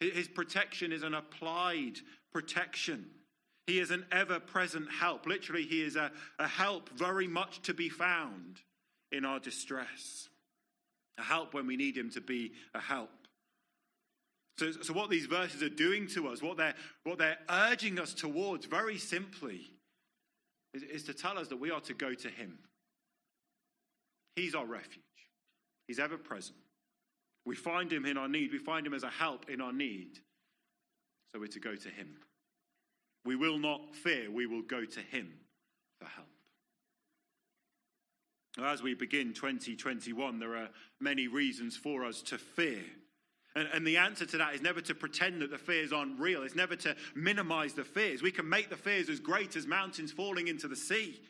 His 0.00 0.28
protection 0.28 0.92
is 0.92 1.02
an 1.02 1.14
applied 1.14 1.98
protection. 2.32 3.06
He 3.66 3.78
is 3.78 3.90
an 3.90 4.06
ever 4.10 4.40
present 4.40 4.90
help. 4.90 5.26
Literally, 5.26 5.64
he 5.64 5.82
is 5.82 5.94
a, 5.96 6.10
a 6.38 6.48
help 6.48 6.88
very 6.90 7.28
much 7.28 7.60
to 7.62 7.74
be 7.74 7.88
found 7.88 8.60
in 9.12 9.24
our 9.24 9.38
distress. 9.38 10.28
A 11.18 11.22
help 11.22 11.52
when 11.52 11.66
we 11.66 11.76
need 11.76 11.96
him 11.96 12.10
to 12.10 12.20
be 12.20 12.52
a 12.74 12.80
help. 12.80 13.19
So, 14.60 14.72
so 14.72 14.92
what 14.92 15.08
these 15.08 15.24
verses 15.24 15.62
are 15.62 15.70
doing 15.70 16.06
to 16.08 16.28
us, 16.28 16.42
what 16.42 16.58
they're, 16.58 16.74
what 17.04 17.16
they're 17.16 17.38
urging 17.48 17.98
us 17.98 18.12
towards, 18.12 18.66
very 18.66 18.98
simply, 18.98 19.62
is, 20.74 20.82
is 20.82 21.04
to 21.04 21.14
tell 21.14 21.38
us 21.38 21.48
that 21.48 21.56
we 21.56 21.70
are 21.70 21.80
to 21.80 21.94
go 21.94 22.12
to 22.12 22.28
him. 22.28 22.58
He's 24.36 24.54
our 24.54 24.66
refuge, 24.66 25.00
he's 25.86 25.98
ever 25.98 26.18
present. 26.18 26.58
We 27.46 27.56
find 27.56 27.90
him 27.90 28.04
in 28.04 28.18
our 28.18 28.28
need, 28.28 28.52
we 28.52 28.58
find 28.58 28.86
him 28.86 28.92
as 28.92 29.02
a 29.02 29.08
help 29.08 29.48
in 29.48 29.62
our 29.62 29.72
need. 29.72 30.18
So 31.32 31.40
we're 31.40 31.46
to 31.46 31.58
go 31.58 31.74
to 31.74 31.88
him. 31.88 32.16
We 33.24 33.36
will 33.36 33.58
not 33.58 33.96
fear, 33.96 34.30
we 34.30 34.44
will 34.44 34.60
go 34.60 34.84
to 34.84 35.00
Him 35.00 35.32
for 35.98 36.06
help. 36.06 36.26
As 38.62 38.82
we 38.82 38.92
begin 38.92 39.32
2021, 39.32 40.38
there 40.38 40.56
are 40.56 40.68
many 41.00 41.28
reasons 41.28 41.78
for 41.78 42.04
us 42.04 42.20
to 42.22 42.36
fear. 42.36 42.84
And, 43.56 43.68
and, 43.72 43.84
the 43.84 43.96
answer 43.96 44.24
to 44.26 44.38
that 44.38 44.54
is 44.54 44.62
never 44.62 44.80
to 44.82 44.94
pretend 44.94 45.42
that 45.42 45.50
the 45.50 45.58
fears 45.58 45.92
aren't 45.92 46.20
real. 46.20 46.44
It's 46.44 46.54
never 46.54 46.76
to 46.76 46.94
minimize 47.16 47.72
the 47.72 47.82
fears. 47.82 48.22
We 48.22 48.30
can 48.30 48.48
make 48.48 48.70
the 48.70 48.76
fears 48.76 49.08
as 49.08 49.18
great 49.18 49.56
as 49.56 49.66
mountains 49.66 50.12
falling 50.12 50.46
into 50.46 50.68
the 50.68 50.76
sea. 50.76 51.20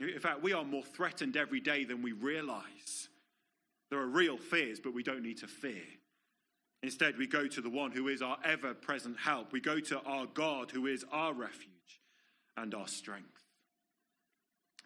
In 0.00 0.18
fact, 0.18 0.42
we 0.42 0.52
are 0.52 0.64
more 0.64 0.82
threatened 0.82 1.36
every 1.36 1.60
day 1.60 1.84
than 1.84 2.02
we 2.02 2.12
realize. 2.12 3.08
There 3.90 4.00
are 4.00 4.06
real 4.06 4.36
fears, 4.36 4.80
but 4.80 4.94
we 4.94 5.04
don't 5.04 5.22
need 5.22 5.38
to 5.38 5.46
fear. 5.46 5.82
Instead, 6.82 7.16
we 7.16 7.26
go 7.26 7.46
to 7.46 7.60
the 7.60 7.70
one 7.70 7.92
who 7.92 8.08
is 8.08 8.20
our 8.20 8.36
ever 8.44 8.74
present 8.74 9.16
help. 9.18 9.52
We 9.52 9.60
go 9.60 9.80
to 9.80 10.00
our 10.00 10.26
God 10.26 10.70
who 10.70 10.86
is 10.86 11.04
our 11.10 11.32
refuge 11.32 11.70
and 12.56 12.74
our 12.74 12.88
strength. 12.88 13.44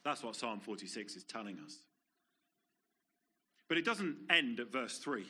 That's 0.05 0.23
what 0.23 0.37
Psalm 0.37 0.61
46 0.61 1.17
is 1.17 1.25
telling 1.25 1.59
us. 1.65 1.77
But 3.69 3.79
it 3.79 3.85
doesn't 3.85 4.17
end 4.31 4.61
at 4.61 4.73
verse 4.73 4.99
3. 4.99 5.27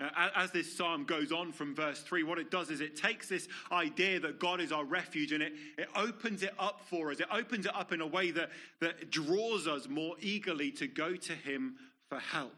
As 0.00 0.52
this 0.52 0.76
psalm 0.76 1.04
goes 1.04 1.32
on 1.32 1.50
from 1.50 1.74
verse 1.74 2.00
3, 2.02 2.22
what 2.22 2.38
it 2.38 2.52
does 2.52 2.70
is 2.70 2.80
it 2.80 2.94
takes 2.94 3.28
this 3.28 3.48
idea 3.72 4.20
that 4.20 4.38
God 4.38 4.60
is 4.60 4.70
our 4.70 4.84
refuge 4.84 5.32
and 5.32 5.42
it, 5.42 5.52
it 5.76 5.88
opens 5.96 6.44
it 6.44 6.54
up 6.56 6.82
for 6.86 7.10
us. 7.10 7.18
It 7.18 7.26
opens 7.32 7.66
it 7.66 7.74
up 7.74 7.92
in 7.92 8.00
a 8.00 8.06
way 8.06 8.30
that, 8.30 8.50
that 8.80 9.10
draws 9.10 9.66
us 9.66 9.88
more 9.88 10.14
eagerly 10.20 10.70
to 10.72 10.86
go 10.86 11.16
to 11.16 11.32
Him 11.32 11.76
for 12.08 12.20
help 12.20 12.54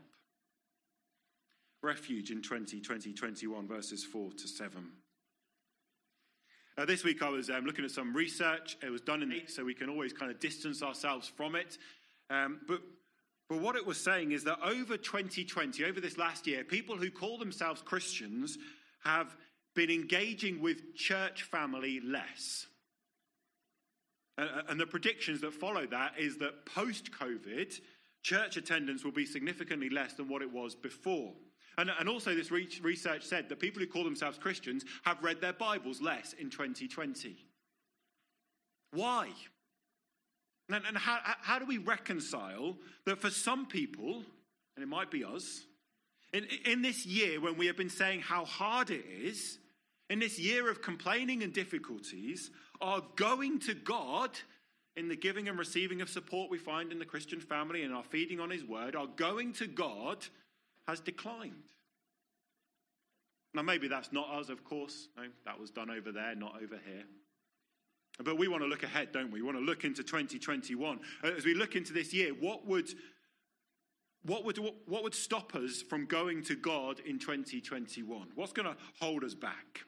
refuge 1.82 2.30
in 2.30 2.42
2020 2.42 3.12
21, 3.12 3.66
verses 3.66 4.04
4 4.04 4.32
to 4.32 4.48
7. 4.48 4.90
Uh, 6.76 6.84
this 6.84 7.04
week 7.04 7.22
I 7.22 7.28
was 7.28 7.50
um, 7.50 7.64
looking 7.64 7.84
at 7.84 7.90
some 7.90 8.14
research. 8.14 8.76
It 8.82 8.90
was 8.90 9.00
done 9.00 9.22
in 9.22 9.30
the 9.30 9.42
so 9.46 9.64
we 9.64 9.74
can 9.74 9.88
always 9.88 10.12
kind 10.12 10.30
of 10.30 10.40
distance 10.40 10.82
ourselves 10.82 11.28
from 11.28 11.54
it. 11.54 11.78
Um, 12.28 12.60
but, 12.66 12.80
but 13.50 13.58
what 13.58 13.74
it 13.74 13.84
was 13.84 13.98
saying 13.98 14.30
is 14.30 14.44
that 14.44 14.60
over 14.64 14.96
2020, 14.96 15.84
over 15.84 16.00
this 16.00 16.16
last 16.16 16.46
year, 16.46 16.62
people 16.62 16.96
who 16.96 17.10
call 17.10 17.36
themselves 17.36 17.82
Christians 17.82 18.56
have 19.02 19.36
been 19.74 19.90
engaging 19.90 20.62
with 20.62 20.94
church 20.94 21.42
family 21.42 22.00
less. 22.00 22.68
And 24.38 24.78
the 24.78 24.86
predictions 24.86 25.40
that 25.40 25.52
follow 25.52 25.84
that 25.86 26.12
is 26.16 26.38
that 26.38 26.64
post 26.64 27.10
COVID, 27.10 27.74
church 28.22 28.56
attendance 28.56 29.04
will 29.04 29.10
be 29.10 29.26
significantly 29.26 29.90
less 29.90 30.12
than 30.12 30.28
what 30.28 30.42
it 30.42 30.52
was 30.52 30.76
before. 30.76 31.32
And, 31.76 31.90
and 31.98 32.08
also, 32.08 32.36
this 32.36 32.52
research 32.52 33.24
said 33.24 33.48
that 33.48 33.58
people 33.58 33.80
who 33.80 33.88
call 33.88 34.04
themselves 34.04 34.38
Christians 34.38 34.84
have 35.04 35.24
read 35.24 35.40
their 35.40 35.52
Bibles 35.52 36.00
less 36.00 36.34
in 36.34 36.50
2020. 36.50 37.36
Why? 38.92 39.30
And, 40.72 40.84
and 40.86 40.96
how, 40.96 41.18
how 41.22 41.58
do 41.58 41.66
we 41.66 41.78
reconcile 41.78 42.76
that 43.04 43.20
for 43.20 43.30
some 43.30 43.66
people, 43.66 44.22
and 44.76 44.82
it 44.82 44.88
might 44.88 45.10
be 45.10 45.24
us, 45.24 45.64
in, 46.32 46.46
in 46.64 46.82
this 46.82 47.04
year 47.04 47.40
when 47.40 47.56
we 47.56 47.66
have 47.66 47.76
been 47.76 47.90
saying 47.90 48.20
how 48.20 48.44
hard 48.44 48.90
it 48.90 49.04
is, 49.04 49.58
in 50.08 50.18
this 50.18 50.38
year 50.38 50.70
of 50.70 50.82
complaining 50.82 51.42
and 51.42 51.52
difficulties, 51.52 52.50
our 52.80 53.02
going 53.16 53.58
to 53.60 53.74
God 53.74 54.30
in 54.96 55.08
the 55.08 55.16
giving 55.16 55.48
and 55.48 55.58
receiving 55.58 56.02
of 56.02 56.08
support 56.08 56.50
we 56.50 56.58
find 56.58 56.92
in 56.92 56.98
the 56.98 57.04
Christian 57.04 57.40
family 57.40 57.82
and 57.82 57.94
our 57.94 58.02
feeding 58.02 58.40
on 58.40 58.50
His 58.50 58.64
Word, 58.64 58.96
our 58.96 59.06
going 59.06 59.52
to 59.54 59.66
God 59.66 60.26
has 60.86 61.00
declined. 61.00 61.54
Now, 63.54 63.62
maybe 63.62 63.88
that's 63.88 64.12
not 64.12 64.30
us, 64.30 64.48
of 64.48 64.64
course. 64.64 65.08
No, 65.16 65.24
that 65.44 65.58
was 65.58 65.70
done 65.70 65.90
over 65.90 66.12
there, 66.12 66.34
not 66.34 66.56
over 66.56 66.78
here. 66.84 67.04
But 68.18 68.38
we 68.38 68.48
want 68.48 68.62
to 68.62 68.68
look 68.68 68.82
ahead, 68.82 69.12
don't 69.12 69.30
we? 69.30 69.40
We 69.40 69.46
want 69.46 69.58
to 69.58 69.64
look 69.64 69.84
into 69.84 70.02
2021. 70.02 71.00
As 71.22 71.44
we 71.44 71.54
look 71.54 71.74
into 71.76 71.92
this 71.92 72.12
year, 72.12 72.32
what 72.32 72.66
would, 72.66 72.90
what 74.24 74.44
would, 74.44 74.58
what 74.86 75.02
would 75.02 75.14
stop 75.14 75.54
us 75.54 75.80
from 75.80 76.06
going 76.06 76.42
to 76.44 76.54
God 76.54 77.00
in 77.00 77.18
2021? 77.18 78.28
What's 78.34 78.52
going 78.52 78.68
to 78.68 78.76
hold 79.00 79.24
us 79.24 79.34
back? 79.34 79.84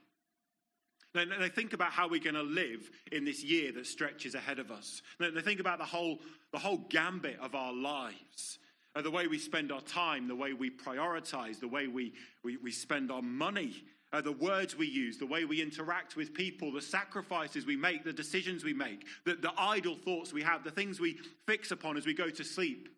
Now, 1.14 1.24
they 1.38 1.50
think 1.50 1.74
about 1.74 1.92
how 1.92 2.08
we're 2.08 2.22
going 2.22 2.36
to 2.36 2.42
live 2.42 2.90
in 3.12 3.24
this 3.24 3.44
year 3.44 3.70
that 3.72 3.86
stretches 3.86 4.34
ahead 4.34 4.58
of 4.58 4.70
us. 4.70 5.02
They 5.20 5.42
think 5.42 5.60
about 5.60 5.78
the 5.78 5.84
whole, 5.84 6.20
the 6.52 6.58
whole 6.58 6.78
gambit 6.88 7.38
of 7.38 7.54
our 7.54 7.74
lives 7.74 8.58
uh, 8.94 9.02
the 9.02 9.10
way 9.10 9.26
we 9.26 9.38
spend 9.38 9.72
our 9.72 9.80
time, 9.80 10.28
the 10.28 10.34
way 10.34 10.52
we 10.52 10.70
prioritize, 10.70 11.58
the 11.60 11.68
way 11.68 11.86
we, 11.86 12.12
we, 12.42 12.56
we 12.58 12.70
spend 12.70 13.10
our 13.10 13.22
money, 13.22 13.84
uh, 14.12 14.20
the 14.20 14.32
words 14.32 14.76
we 14.76 14.86
use, 14.86 15.16
the 15.16 15.26
way 15.26 15.44
we 15.44 15.62
interact 15.62 16.16
with 16.16 16.34
people, 16.34 16.70
the 16.70 16.82
sacrifices 16.82 17.64
we 17.64 17.76
make, 17.76 18.04
the 18.04 18.12
decisions 18.12 18.62
we 18.62 18.74
make, 18.74 19.06
the, 19.24 19.34
the 19.34 19.52
idle 19.56 19.94
thoughts 19.94 20.32
we 20.32 20.42
have, 20.42 20.64
the 20.64 20.70
things 20.70 21.00
we 21.00 21.18
fix 21.46 21.70
upon 21.70 21.96
as 21.96 22.04
we 22.04 22.12
go 22.12 22.28
to 22.28 22.44
sleep, 22.44 22.88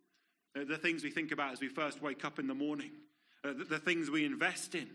uh, 0.58 0.64
the 0.64 0.78
things 0.78 1.04
we 1.04 1.10
think 1.10 1.30
about 1.30 1.52
as 1.52 1.60
we 1.60 1.68
first 1.68 2.02
wake 2.02 2.24
up 2.24 2.38
in 2.38 2.48
the 2.48 2.54
morning, 2.54 2.90
uh, 3.44 3.52
the, 3.52 3.64
the, 3.64 3.78
things 3.78 4.10
we 4.10 4.24
invest 4.24 4.74
in. 4.74 4.88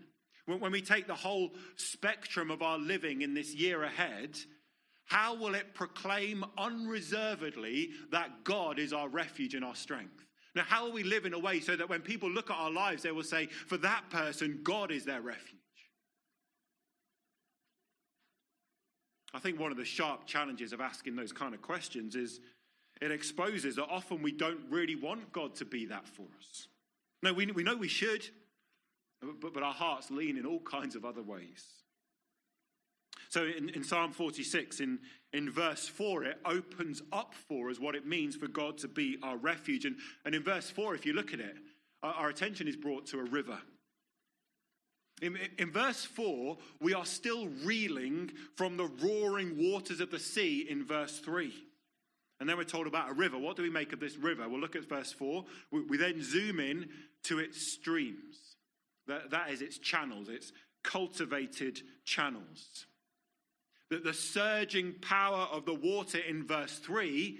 When, 0.44 0.60
when 0.60 0.72
we 0.72 0.82
take 0.82 1.06
the 1.06 1.14
whole 1.14 1.52
spectrum 1.76 2.50
of 2.50 2.60
our 2.60 2.78
living 2.78 3.22
in 3.22 3.32
this 3.32 3.54
year 3.54 3.82
ahead, 3.84 4.38
how 5.06 5.34
will 5.34 5.54
it 5.54 5.74
proclaim 5.74 6.44
unreservedly 6.58 7.90
that 8.12 8.44
God 8.44 8.78
is 8.78 8.92
our 8.92 9.08
refuge 9.08 9.54
and 9.54 9.64
our 9.64 9.74
strength? 9.74 10.26
Now, 10.54 10.64
how 10.66 10.84
will 10.84 10.92
we 10.92 11.02
live 11.02 11.24
in 11.24 11.32
a 11.32 11.38
way 11.38 11.60
so 11.60 11.76
that 11.76 11.88
when 11.88 12.00
people 12.00 12.28
look 12.28 12.50
at 12.50 12.56
our 12.56 12.70
lives, 12.70 13.04
they 13.04 13.12
will 13.12 13.22
say, 13.22 13.46
for 13.46 13.76
that 13.78 14.10
person, 14.10 14.60
God 14.62 14.90
is 14.90 15.04
their 15.04 15.20
refuge? 15.20 15.59
I 19.32 19.38
think 19.38 19.60
one 19.60 19.70
of 19.70 19.76
the 19.76 19.84
sharp 19.84 20.26
challenges 20.26 20.72
of 20.72 20.80
asking 20.80 21.16
those 21.16 21.32
kind 21.32 21.54
of 21.54 21.62
questions 21.62 22.16
is 22.16 22.40
it 23.00 23.10
exposes 23.10 23.76
that 23.76 23.86
often 23.86 24.22
we 24.22 24.32
don't 24.32 24.60
really 24.68 24.96
want 24.96 25.32
God 25.32 25.54
to 25.56 25.64
be 25.64 25.86
that 25.86 26.06
for 26.06 26.26
us. 26.38 26.68
No, 27.22 27.32
we, 27.32 27.46
we 27.46 27.62
know 27.62 27.76
we 27.76 27.88
should, 27.88 28.24
but, 29.40 29.54
but 29.54 29.62
our 29.62 29.72
hearts 29.72 30.10
lean 30.10 30.36
in 30.36 30.46
all 30.46 30.60
kinds 30.60 30.96
of 30.96 31.04
other 31.04 31.22
ways. 31.22 31.64
So 33.28 33.44
in, 33.44 33.68
in 33.70 33.84
Psalm 33.84 34.12
46, 34.12 34.80
in, 34.80 34.98
in 35.32 35.50
verse 35.50 35.86
4, 35.86 36.24
it 36.24 36.38
opens 36.44 37.02
up 37.12 37.34
for 37.48 37.70
us 37.70 37.78
what 37.78 37.94
it 37.94 38.06
means 38.06 38.34
for 38.34 38.48
God 38.48 38.76
to 38.78 38.88
be 38.88 39.18
our 39.22 39.36
refuge. 39.36 39.84
And, 39.84 39.96
and 40.24 40.34
in 40.34 40.42
verse 40.42 40.68
4, 40.68 40.96
if 40.96 41.06
you 41.06 41.12
look 41.12 41.32
at 41.32 41.38
it, 41.38 41.56
our, 42.02 42.12
our 42.12 42.28
attention 42.28 42.66
is 42.66 42.76
brought 42.76 43.06
to 43.06 43.20
a 43.20 43.24
river. 43.24 43.58
In, 45.20 45.36
in, 45.58 45.70
verse 45.70 46.04
4, 46.04 46.56
we 46.80 46.94
are 46.94 47.04
still 47.04 47.48
reeling 47.62 48.30
from 48.56 48.76
the 48.76 48.90
roaring 49.02 49.56
waters 49.58 50.00
of 50.00 50.10
the 50.10 50.18
sea 50.18 50.66
in 50.68 50.84
verse 50.84 51.18
3. 51.18 51.52
And 52.40 52.48
then 52.48 52.56
we're 52.56 52.64
told 52.64 52.86
about 52.86 53.10
a 53.10 53.14
river. 53.14 53.38
What 53.38 53.56
do 53.56 53.62
we 53.62 53.70
make 53.70 53.92
of 53.92 54.00
this 54.00 54.16
river? 54.16 54.48
We'll 54.48 54.60
look 54.60 54.76
at 54.76 54.88
verse 54.88 55.12
4. 55.12 55.44
We, 55.70 55.82
we 55.82 55.96
then 55.98 56.22
zoom 56.22 56.58
in 56.58 56.88
to 57.24 57.38
its 57.38 57.60
streams. 57.60 58.36
That, 59.06 59.30
that 59.30 59.50
is 59.50 59.60
its 59.60 59.78
channels, 59.78 60.28
its 60.30 60.52
cultivated 60.82 61.82
channels. 62.04 62.86
That 63.90 64.04
the 64.04 64.14
surging 64.14 64.94
power 65.02 65.48
of 65.52 65.66
the 65.66 65.74
water 65.74 66.18
in 66.18 66.46
verse 66.46 66.78
3 66.78 67.38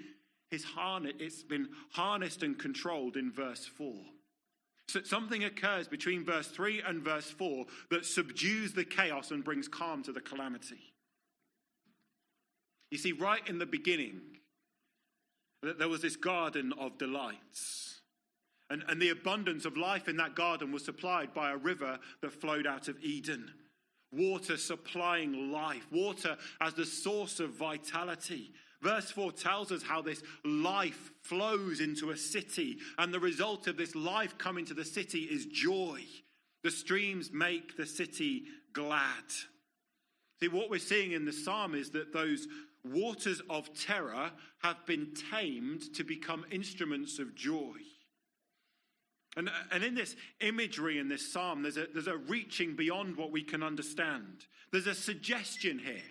is 0.51 0.63
harnessed, 0.63 1.15
it's 1.19 1.43
been 1.43 1.69
harnessed 1.91 2.43
and 2.43 2.59
controlled 2.59 3.17
in 3.17 3.31
verse 3.31 3.65
4. 3.65 3.93
So 4.87 5.01
something 5.03 5.43
occurs 5.43 5.87
between 5.87 6.25
verse 6.25 6.47
3 6.47 6.81
and 6.85 7.01
verse 7.01 7.29
4 7.29 7.65
that 7.91 8.05
subdues 8.05 8.73
the 8.73 8.83
chaos 8.83 9.31
and 9.31 9.43
brings 9.43 9.67
calm 9.67 10.03
to 10.03 10.11
the 10.11 10.21
calamity. 10.21 10.93
You 12.89 12.97
see, 12.97 13.13
right 13.13 13.47
in 13.47 13.57
the 13.57 13.65
beginning, 13.65 14.19
there 15.63 15.87
was 15.87 16.01
this 16.01 16.17
garden 16.17 16.73
of 16.77 16.97
delights. 16.97 18.01
And, 18.69 18.83
and 18.87 19.01
the 19.01 19.09
abundance 19.09 19.65
of 19.65 19.77
life 19.77 20.07
in 20.07 20.17
that 20.17 20.35
garden 20.35 20.71
was 20.71 20.85
supplied 20.85 21.33
by 21.33 21.51
a 21.51 21.57
river 21.57 21.99
that 22.21 22.33
flowed 22.33 22.67
out 22.67 22.87
of 22.87 23.01
Eden. 23.01 23.51
Water 24.11 24.57
supplying 24.57 25.51
life, 25.51 25.87
water 25.91 26.37
as 26.59 26.73
the 26.73 26.85
source 26.85 27.39
of 27.39 27.51
vitality. 27.51 28.51
Verse 28.81 29.11
4 29.11 29.31
tells 29.31 29.71
us 29.71 29.83
how 29.83 30.01
this 30.01 30.23
life 30.43 31.11
flows 31.21 31.79
into 31.79 32.09
a 32.09 32.17
city, 32.17 32.77
and 32.97 33.13
the 33.13 33.19
result 33.19 33.67
of 33.67 33.77
this 33.77 33.95
life 33.95 34.37
coming 34.37 34.65
to 34.65 34.73
the 34.73 34.85
city 34.85 35.19
is 35.19 35.45
joy. 35.45 36.01
The 36.63 36.71
streams 36.71 37.31
make 37.31 37.77
the 37.77 37.85
city 37.85 38.43
glad. 38.73 39.23
See, 40.39 40.47
what 40.47 40.69
we're 40.69 40.79
seeing 40.79 41.11
in 41.11 41.25
the 41.25 41.33
psalm 41.33 41.75
is 41.75 41.91
that 41.91 42.13
those 42.13 42.47
waters 42.83 43.41
of 43.49 43.71
terror 43.75 44.31
have 44.63 44.85
been 44.87 45.13
tamed 45.31 45.93
to 45.93 46.03
become 46.03 46.45
instruments 46.51 47.19
of 47.19 47.35
joy. 47.35 47.77
And, 49.37 49.49
and 49.71 49.83
in 49.83 49.95
this 49.95 50.15
imagery 50.41 50.97
in 50.97 51.07
this 51.07 51.31
psalm, 51.31 51.61
there's 51.61 51.77
a, 51.77 51.85
there's 51.93 52.07
a 52.07 52.17
reaching 52.17 52.75
beyond 52.75 53.15
what 53.15 53.31
we 53.31 53.43
can 53.43 53.63
understand. 53.63 54.45
There's 54.71 54.87
a 54.87 54.95
suggestion 54.95 55.79
here 55.79 56.01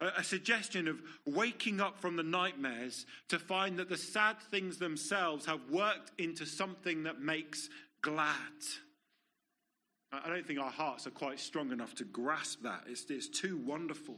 a, 0.00 0.24
suggestion 0.24 0.88
of 0.88 1.00
waking 1.26 1.80
up 1.80 1.98
from 2.00 2.16
the 2.16 2.22
nightmares 2.22 3.06
to 3.28 3.38
find 3.38 3.78
that 3.78 3.88
the 3.88 3.96
sad 3.96 4.36
things 4.50 4.78
themselves 4.78 5.46
have 5.46 5.60
worked 5.70 6.12
into 6.18 6.46
something 6.46 7.02
that 7.02 7.20
makes 7.20 7.68
glad. 8.02 8.34
I 10.12 10.28
don't 10.28 10.46
think 10.46 10.58
our 10.58 10.70
hearts 10.70 11.06
are 11.06 11.10
quite 11.10 11.38
strong 11.38 11.70
enough 11.70 11.94
to 11.96 12.04
grasp 12.04 12.62
that. 12.62 12.84
It's, 12.88 13.04
it's 13.10 13.28
too 13.28 13.58
wonderful. 13.58 14.16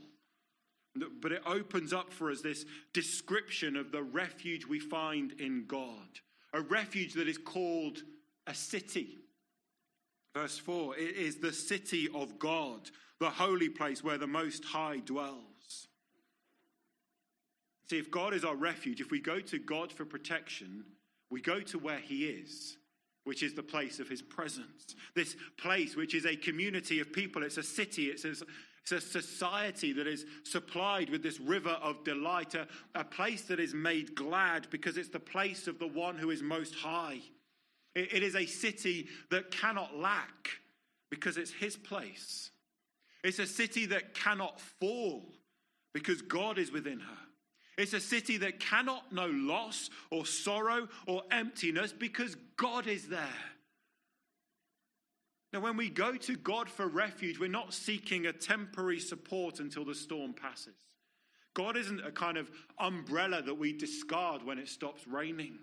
But 1.21 1.33
it 1.33 1.43
opens 1.47 1.93
up 1.93 2.12
for 2.12 2.31
us 2.31 2.41
this 2.41 2.65
description 2.93 3.77
of 3.77 3.93
the 3.93 4.03
refuge 4.03 4.67
we 4.67 4.79
find 4.79 5.33
in 5.41 5.65
God, 5.67 6.21
a 6.53 6.61
refuge 6.61 7.15
that 7.15 7.29
is 7.29 7.39
called 7.39 8.03
a 8.47 8.55
city. 8.55 9.19
Verse 10.35 10.59
4 10.59 10.97
it 10.97 11.17
is 11.17 11.37
the 11.37 11.53
city 11.53 12.09
of 12.15 12.39
God, 12.39 12.91
the 13.21 13.31
holy 13.31 13.69
place 13.69 14.05
where 14.05 14.19
the 14.19 14.27
Most 14.27 14.65
High 14.65 14.99
dwells. 14.99 15.52
See, 17.93 17.99
if 17.99 18.11
God 18.11 18.33
is 18.33 18.43
our 18.43 18.57
refuge, 18.57 19.03
if 19.03 19.11
we 19.11 19.21
go 19.21 19.39
to 19.39 19.59
God 19.59 19.93
for 19.93 20.07
protection, 20.07 20.83
we 21.31 21.43
go 21.43 21.61
to 21.61 21.79
where 21.79 21.99
He 21.99 22.25
is, 22.25 22.79
which 23.25 23.43
is 23.43 23.53
the 23.53 23.63
place 23.63 24.01
of 24.01 24.09
His 24.09 24.23
presence. 24.23 24.97
This 25.15 25.37
place, 25.59 25.95
which 25.95 26.15
is 26.15 26.25
a 26.25 26.35
community 26.35 27.01
of 27.01 27.13
people, 27.13 27.43
it's 27.43 27.59
a 27.59 27.63
city, 27.63 28.07
it's 28.07 28.25
a, 28.25 28.31
it's 28.31 28.93
a 28.93 28.99
society 28.99 29.93
that 29.93 30.07
is 30.07 30.25
supplied 30.43 31.11
with 31.11 31.23
this 31.23 31.38
river 31.38 31.77
of 31.83 32.03
delight, 32.03 32.55
a, 32.55 32.66
a 32.95 33.05
place 33.05 33.43
that 33.43 33.61
is 33.61 33.75
made 33.75 34.14
glad 34.14 34.71
because 34.71 34.97
it's 34.97 35.11
the 35.11 35.21
place 35.21 35.66
of 35.66 35.79
the 35.79 35.87
one 35.87 36.16
who 36.16 36.31
is 36.31 36.43
most 36.43 36.75
high. 36.75 37.21
it, 37.95 38.11
it 38.11 38.23
is 38.23 38.37
a 38.37 38.47
city 38.47 39.07
that 39.31 39.51
cannot 39.51 39.99
lack 39.99 40.49
because 41.11 41.37
it's 41.37 41.53
His 41.53 41.77
place. 41.77 42.53
It's 43.23 43.38
a 43.38 43.47
city 43.47 43.85
that 43.85 44.14
cannot 44.14 44.59
fall 44.81 45.35
because 45.93 46.23
God 46.23 46.57
is 46.59 46.73
within 46.73 46.99
her. 46.99 47.19
It's 47.79 47.95
a 47.95 48.01
city 48.01 48.37
that 48.39 48.61
cannot 48.61 49.13
know 49.13 49.27
loss 49.27 49.89
or 50.11 50.27
sorrow 50.27 50.89
or 51.07 51.23
emptiness 51.31 51.93
because 51.93 52.37
God 52.57 52.87
is 52.87 53.09
there. 53.09 53.39
Now, 55.53 55.61
when 55.61 55.77
we 55.77 55.91
go 55.91 56.17
to 56.17 56.37
God 56.37 56.69
for 56.69 56.87
refuge, 56.87 57.39
we're 57.39 57.49
not 57.49 57.75
seeking 57.75 58.27
a 58.27 58.33
temporary 58.33 59.01
support 59.01 59.61
until 59.61 59.85
the 59.85 59.95
storm 59.95 60.33
passes. 60.33 60.75
God 61.55 61.77
isn't 61.77 62.01
a 62.05 62.11
kind 62.11 62.39
of 62.39 62.51
umbrella 62.79 63.43
that 63.43 63.55
we 63.55 63.75
discard 63.75 64.43
when 64.43 64.59
it 64.59 64.69
stops 64.69 65.07
raining. 65.07 65.59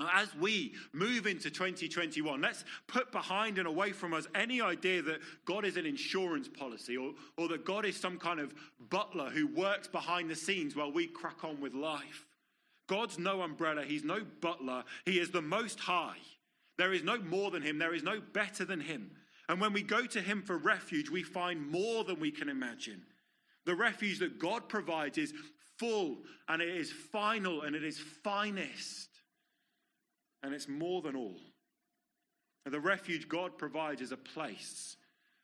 As 0.00 0.34
we 0.34 0.72
move 0.92 1.26
into 1.26 1.50
2021, 1.50 2.40
let's 2.40 2.64
put 2.86 3.12
behind 3.12 3.58
and 3.58 3.66
away 3.66 3.92
from 3.92 4.14
us 4.14 4.26
any 4.34 4.60
idea 4.60 5.02
that 5.02 5.20
God 5.44 5.64
is 5.64 5.76
an 5.76 5.84
insurance 5.84 6.48
policy 6.48 6.96
or, 6.96 7.12
or 7.36 7.48
that 7.48 7.64
God 7.64 7.84
is 7.84 7.96
some 7.96 8.18
kind 8.18 8.40
of 8.40 8.54
butler 8.88 9.28
who 9.30 9.46
works 9.46 9.88
behind 9.88 10.30
the 10.30 10.36
scenes 10.36 10.74
while 10.74 10.92
we 10.92 11.06
crack 11.06 11.44
on 11.44 11.60
with 11.60 11.74
life. 11.74 12.26
God's 12.86 13.18
no 13.18 13.42
umbrella, 13.42 13.84
He's 13.84 14.04
no 14.04 14.20
butler, 14.40 14.84
He 15.04 15.18
is 15.18 15.30
the 15.30 15.42
most 15.42 15.80
high. 15.80 16.16
There 16.78 16.92
is 16.92 17.04
no 17.04 17.18
more 17.18 17.50
than 17.50 17.62
Him, 17.62 17.78
there 17.78 17.94
is 17.94 18.02
no 18.02 18.20
better 18.32 18.64
than 18.64 18.80
Him. 18.80 19.10
And 19.48 19.60
when 19.60 19.72
we 19.72 19.82
go 19.82 20.06
to 20.06 20.20
Him 20.20 20.42
for 20.42 20.56
refuge, 20.56 21.10
we 21.10 21.22
find 21.22 21.70
more 21.70 22.04
than 22.04 22.18
we 22.20 22.30
can 22.30 22.48
imagine. 22.48 23.02
The 23.66 23.74
refuge 23.74 24.20
that 24.20 24.38
God 24.38 24.68
provides 24.68 25.18
is 25.18 25.34
full 25.76 26.18
and 26.48 26.62
it 26.62 26.68
is 26.68 26.90
final 26.90 27.62
and 27.62 27.76
it 27.76 27.84
is 27.84 27.98
finest 27.98 29.09
and 30.42 30.54
it's 30.54 30.68
more 30.68 31.02
than 31.02 31.16
all. 31.16 31.40
The 32.66 32.80
refuge 32.80 33.28
God 33.28 33.58
provides 33.58 34.00
is 34.00 34.12
a 34.12 34.16
place 34.16 34.96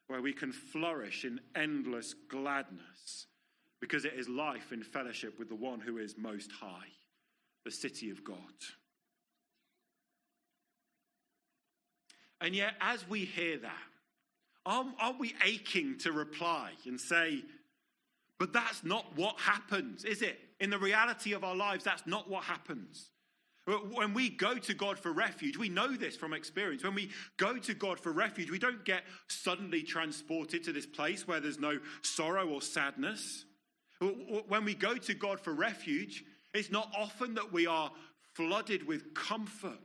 where 0.07 0.23
we 0.23 0.33
can 0.33 0.53
flourish 0.53 1.25
in 1.25 1.41
endless 1.55 2.15
gladness 2.29 3.27
because 3.81 4.05
it 4.05 4.15
is 4.15 4.29
life 4.29 4.73
in 4.73 4.83
fellowship 4.83 5.39
with 5.39 5.49
the 5.49 5.55
one 5.55 5.81
who 5.81 5.99
is 5.99 6.17
most 6.17 6.51
high, 6.53 6.89
the 7.65 7.71
city 7.71 8.11
of 8.11 8.23
God. 8.23 8.37
And 12.41 12.55
yet, 12.55 12.75
as 12.81 13.09
we 13.09 13.25
hear 13.25 13.59
that, 13.59 13.73
aren't, 14.65 14.95
aren't 15.01 15.19
we 15.19 15.35
aching 15.45 15.99
to 15.99 16.13
reply 16.13 16.73
and 16.87 17.01
say, 17.01 17.43
but 18.39 18.53
that's 18.53 18.85
not 18.85 19.07
what 19.17 19.39
happens, 19.41 20.05
is 20.05 20.23
it? 20.23 20.39
In 20.61 20.71
the 20.71 20.79
reality 20.79 21.33
of 21.33 21.45
our 21.45 21.57
lives, 21.57 21.85
that's 21.85 22.07
not 22.07 22.29
what 22.29 22.45
happens. 22.45 23.11
When 23.67 24.15
we 24.15 24.31
go 24.31 24.57
to 24.59 24.75
God 24.75 24.97
for 24.97 25.13
refuge, 25.13 25.57
we 25.57 25.69
know 25.69 25.97
this 25.97 26.15
from 26.17 26.33
experience. 26.33 26.85
When 26.85 26.95
we 26.95 27.11
go 27.37 27.59
to 27.59 27.75
God 27.75 27.99
for 27.99 28.13
refuge, 28.13 28.49
we 28.49 28.61
don't 28.61 28.85
get 28.85 29.03
suddenly 29.27 29.83
transported 29.83 30.63
to 30.65 30.73
this 30.73 30.87
place 30.87 31.27
where 31.27 31.41
there's 31.41 31.59
no 31.59 31.81
sorrow 32.03 32.49
or 32.49 32.63
sadness. 32.63 33.45
When 34.01 34.65
we 34.65 34.75
go 34.75 34.97
to 34.97 35.15
God 35.15 35.41
for 35.41 35.53
refuge, 35.53 36.25
it's 36.55 36.71
not 36.71 36.93
often 36.97 37.35
that 37.35 37.53
we 37.53 37.67
are 37.67 37.91
flooded 38.35 38.87
with 38.87 39.15
comfort. 39.15 39.79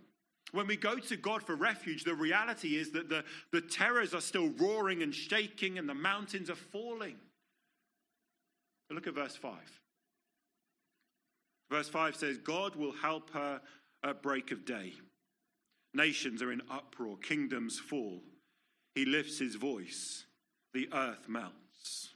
When 0.52 0.68
we 0.68 0.76
go 0.76 1.00
to 1.00 1.18
God 1.18 1.42
for 1.42 1.56
refuge, 1.56 2.04
the 2.04 2.14
reality 2.14 2.76
is 2.76 2.92
that 2.92 3.10
the, 3.10 3.24
the 3.52 3.62
terrors 3.62 4.14
are 4.14 4.22
still 4.22 4.50
roaring 4.60 5.02
and 5.02 5.16
shaking 5.16 5.80
and 5.80 5.90
the 5.90 5.96
mountains 5.96 6.52
are 6.52 6.56
falling. 6.56 7.16
look 8.92 9.08
at 9.08 9.16
verse 9.16 9.36
5. 9.36 9.81
Verse 11.72 11.88
5 11.88 12.18
says, 12.18 12.38
God 12.38 12.76
will 12.76 12.92
help 12.92 13.30
her 13.32 13.62
at 14.04 14.22
break 14.22 14.52
of 14.52 14.66
day. 14.66 14.94
Nations 15.94 16.42
are 16.42 16.52
in 16.52 16.62
uproar, 16.70 17.18
kingdoms 17.18 17.80
fall. 17.80 18.22
He 18.94 19.06
lifts 19.06 19.40
his 19.40 19.56
voice, 19.56 20.26
the 20.74 20.90
earth 20.94 21.30
melts. 21.30 22.10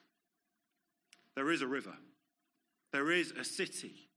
There 1.36 1.52
is 1.52 1.62
a 1.62 1.68
river, 1.68 1.96
there 2.92 3.12
is 3.12 3.32
a 3.32 3.46
city, 3.46 4.10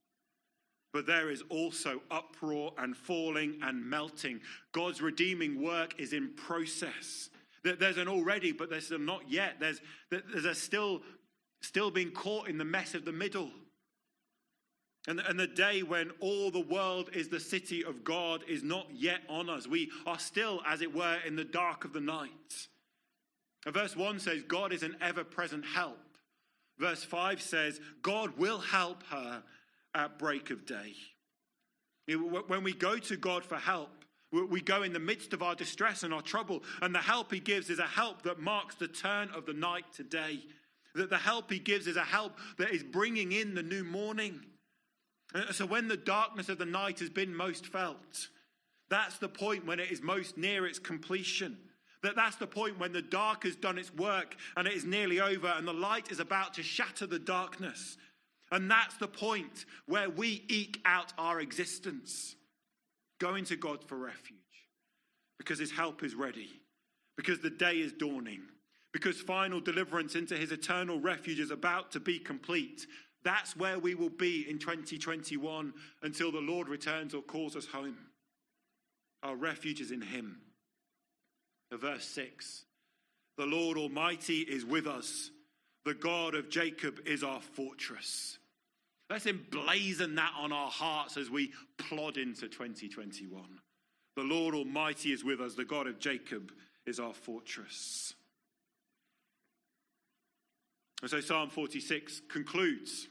but 0.92 1.06
there 1.06 1.30
is 1.30 1.42
also 1.50 2.02
uproar 2.10 2.72
and 2.78 2.96
falling 2.96 3.60
and 3.62 3.84
melting. 3.84 4.40
God's 4.72 5.00
redeeming 5.00 5.62
work 5.62 6.00
is 6.00 6.12
in 6.12 6.30
process. 6.34 7.30
There's 7.62 7.98
an 7.98 8.08
already, 8.08 8.52
but 8.52 8.70
there's 8.70 8.90
a 8.90 8.98
not 8.98 9.22
yet. 9.28 9.56
There's, 9.60 9.80
there's 10.10 10.44
a 10.46 10.54
still, 10.54 11.02
still 11.60 11.90
being 11.90 12.10
caught 12.10 12.48
in 12.48 12.58
the 12.58 12.64
mess 12.64 12.94
of 12.94 13.04
the 13.04 13.12
middle. 13.12 13.50
And, 15.08 15.20
and 15.20 15.40
the 15.40 15.46
day 15.46 15.82
when 15.82 16.10
all 16.20 16.50
the 16.50 16.60
world 16.60 17.08
is 17.14 17.28
the 17.28 17.40
city 17.40 17.82
of 17.82 18.04
God 18.04 18.44
is 18.46 18.62
not 18.62 18.88
yet 18.92 19.20
on 19.26 19.48
us. 19.48 19.66
We 19.66 19.90
are 20.06 20.18
still, 20.18 20.60
as 20.66 20.82
it 20.82 20.94
were, 20.94 21.16
in 21.26 21.34
the 21.34 21.46
dark 21.46 21.86
of 21.86 21.94
the 21.94 22.00
night. 22.00 22.68
And 23.64 23.74
verse 23.74 23.96
1 23.96 24.20
says, 24.20 24.42
God 24.42 24.70
is 24.70 24.82
an 24.82 24.96
ever 25.00 25.24
present 25.24 25.64
help. 25.64 25.98
Verse 26.78 27.02
5 27.02 27.40
says, 27.40 27.80
God 28.02 28.36
will 28.36 28.58
help 28.58 29.02
her 29.04 29.42
at 29.94 30.18
break 30.18 30.50
of 30.50 30.66
day. 30.66 30.92
When 32.46 32.62
we 32.62 32.74
go 32.74 32.98
to 32.98 33.16
God 33.16 33.46
for 33.46 33.56
help, 33.56 34.04
we 34.30 34.60
go 34.60 34.82
in 34.82 34.92
the 34.92 34.98
midst 34.98 35.32
of 35.32 35.42
our 35.42 35.54
distress 35.54 36.02
and 36.02 36.12
our 36.12 36.20
trouble, 36.20 36.62
and 36.82 36.94
the 36.94 36.98
help 36.98 37.32
He 37.32 37.40
gives 37.40 37.70
is 37.70 37.78
a 37.78 37.86
help 37.86 38.22
that 38.22 38.40
marks 38.40 38.74
the 38.74 38.88
turn 38.88 39.30
of 39.34 39.46
the 39.46 39.54
night 39.54 39.86
to 39.96 40.02
day. 40.02 40.40
That 40.94 41.08
the 41.08 41.16
help 41.16 41.50
He 41.50 41.58
gives 41.58 41.86
is 41.86 41.96
a 41.96 42.04
help 42.04 42.36
that 42.58 42.72
is 42.72 42.82
bringing 42.82 43.32
in 43.32 43.54
the 43.54 43.62
new 43.62 43.84
morning. 43.84 44.40
Uh, 45.34 45.52
so 45.52 45.66
when 45.66 45.88
the 45.88 45.96
darkness 45.96 46.48
of 46.48 46.58
the 46.58 46.64
night 46.64 47.00
has 47.00 47.10
been 47.10 47.34
most 47.34 47.66
felt, 47.66 48.28
that's 48.90 49.18
the 49.18 49.28
point 49.28 49.66
when 49.66 49.80
it 49.80 49.90
is 49.90 50.02
most 50.02 50.38
near 50.38 50.66
its 50.66 50.78
completion. 50.78 51.58
That 52.02 52.16
that's 52.16 52.36
the 52.36 52.46
point 52.46 52.78
when 52.78 52.92
the 52.92 53.02
dark 53.02 53.44
has 53.44 53.56
done 53.56 53.76
its 53.76 53.92
work 53.92 54.36
and 54.56 54.68
it 54.68 54.74
is 54.74 54.84
nearly 54.84 55.20
over 55.20 55.48
and 55.48 55.66
the 55.66 55.72
light 55.72 56.10
is 56.10 56.20
about 56.20 56.54
to 56.54 56.62
shatter 56.62 57.06
the 57.06 57.18
darkness. 57.18 57.96
And 58.50 58.70
that's 58.70 58.96
the 58.96 59.08
point 59.08 59.66
where 59.86 60.08
we 60.08 60.44
eke 60.48 60.80
out 60.86 61.12
our 61.18 61.40
existence, 61.40 62.36
going 63.18 63.44
to 63.46 63.56
God 63.56 63.84
for 63.84 63.96
refuge 63.96 64.38
because 65.38 65.58
his 65.58 65.70
help 65.70 66.02
is 66.02 66.14
ready, 66.14 66.60
because 67.16 67.40
the 67.40 67.50
day 67.50 67.74
is 67.74 67.92
dawning, 67.92 68.42
because 68.92 69.20
final 69.20 69.60
deliverance 69.60 70.14
into 70.14 70.36
his 70.36 70.52
eternal 70.52 71.00
refuge 71.00 71.40
is 71.40 71.50
about 71.50 71.92
to 71.92 72.00
be 72.00 72.18
complete. 72.18 72.86
That's 73.24 73.56
where 73.56 73.78
we 73.78 73.94
will 73.94 74.10
be 74.10 74.48
in 74.48 74.58
2021 74.58 75.72
until 76.02 76.32
the 76.32 76.38
Lord 76.38 76.68
returns 76.68 77.14
or 77.14 77.22
calls 77.22 77.56
us 77.56 77.66
home. 77.66 77.96
Our 79.22 79.36
refuge 79.36 79.80
is 79.80 79.90
in 79.90 80.00
him. 80.00 80.40
Verse 81.72 82.04
6 82.06 82.64
The 83.36 83.46
Lord 83.46 83.76
Almighty 83.76 84.40
is 84.40 84.64
with 84.64 84.86
us, 84.86 85.30
the 85.84 85.94
God 85.94 86.34
of 86.34 86.48
Jacob 86.48 87.00
is 87.06 87.22
our 87.22 87.40
fortress. 87.40 88.38
Let's 89.10 89.26
emblazon 89.26 90.16
that 90.16 90.34
on 90.38 90.52
our 90.52 90.70
hearts 90.70 91.16
as 91.16 91.30
we 91.30 91.52
plod 91.78 92.18
into 92.18 92.48
2021. 92.48 93.42
The 94.16 94.22
Lord 94.22 94.54
Almighty 94.54 95.12
is 95.12 95.24
with 95.24 95.40
us, 95.40 95.54
the 95.54 95.64
God 95.64 95.86
of 95.86 95.98
Jacob 95.98 96.52
is 96.86 97.00
our 97.00 97.14
fortress. 97.14 98.14
And 101.02 101.10
so 101.10 101.20
Psalm 101.20 101.48
46 101.48 102.22
concludes. 102.28 103.08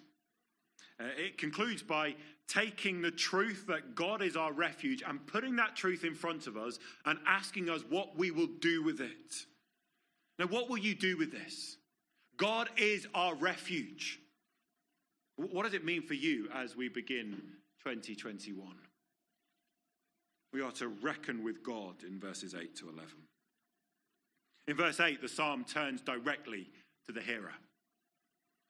Uh, 0.99 1.05
it 1.17 1.37
concludes 1.37 1.83
by 1.83 2.15
taking 2.47 3.01
the 3.01 3.11
truth 3.11 3.65
that 3.67 3.95
God 3.95 4.21
is 4.21 4.35
our 4.35 4.51
refuge 4.51 5.03
and 5.05 5.25
putting 5.27 5.55
that 5.57 5.75
truth 5.75 6.03
in 6.03 6.15
front 6.15 6.47
of 6.47 6.57
us 6.57 6.79
and 7.05 7.19
asking 7.27 7.69
us 7.69 7.81
what 7.89 8.17
we 8.17 8.31
will 8.31 8.49
do 8.61 8.83
with 8.83 9.01
it. 9.01 9.45
Now, 10.39 10.45
what 10.45 10.69
will 10.69 10.77
you 10.77 10.95
do 10.95 11.17
with 11.17 11.31
this? 11.31 11.77
God 12.37 12.69
is 12.77 13.07
our 13.13 13.35
refuge. 13.35 14.19
What 15.35 15.63
does 15.63 15.73
it 15.73 15.85
mean 15.85 16.01
for 16.01 16.13
you 16.13 16.49
as 16.53 16.75
we 16.75 16.89
begin 16.89 17.41
2021? 17.83 18.67
We 20.53 20.61
are 20.61 20.71
to 20.73 20.87
reckon 20.87 21.43
with 21.43 21.63
God 21.63 22.03
in 22.07 22.19
verses 22.19 22.55
8 22.55 22.75
to 22.77 22.89
11. 22.89 23.07
In 24.67 24.75
verse 24.75 24.99
8, 24.99 25.21
the 25.21 25.27
psalm 25.27 25.63
turns 25.63 26.01
directly 26.01 26.69
to 27.05 27.11
the 27.11 27.21
hearer. 27.21 27.53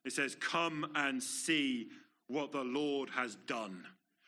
It 0.08 0.13
says, 0.13 0.36
Come 0.36 0.89
and 0.96 1.22
see 1.22 1.89
what 2.28 2.54
the 2.54 2.63
Lord 2.63 3.10
has 3.10 3.36
done. 3.46 3.84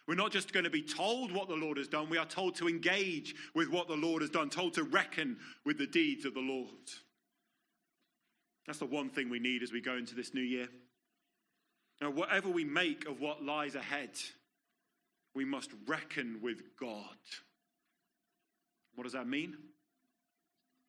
We're 0.10 0.16
not 0.16 0.34
just 0.34 0.52
going 0.52 0.66
to 0.66 0.70
be 0.70 0.82
told 0.82 1.32
what 1.32 1.48
the 1.48 1.56
Lord 1.56 1.78
has 1.78 1.88
done, 1.88 2.10
we 2.10 2.18
are 2.18 2.26
told 2.26 2.56
to 2.56 2.68
engage 2.68 3.34
with 3.56 3.70
what 3.70 3.88
the 3.88 3.96
Lord 3.96 4.22
has 4.22 4.30
done, 4.30 4.50
told 4.50 4.74
to 4.74 4.84
reckon 4.84 5.38
with 5.66 5.78
the 5.78 5.88
deeds 5.88 6.26
of 6.26 6.34
the 6.34 6.42
Lord. 6.42 6.68
That's 8.68 8.80
the 8.80 8.88
one 8.88 9.10
thing 9.10 9.30
we 9.30 9.40
need 9.40 9.64
as 9.64 9.72
we 9.72 9.80
go 9.80 9.96
into 9.96 10.16
this 10.16 10.34
new 10.34 10.42
year. 10.42 10.68
Now, 12.02 12.10
whatever 12.10 12.50
we 12.50 12.66
make 12.66 13.08
of 13.08 13.22
what 13.22 13.44
lies 13.44 13.76
ahead, 13.76 14.12
we 15.34 15.46
must 15.46 15.72
reckon 15.88 16.40
with 16.42 16.62
God. 16.78 17.18
What 18.96 19.06
does 19.06 19.14
that 19.14 19.28
mean? 19.28 19.56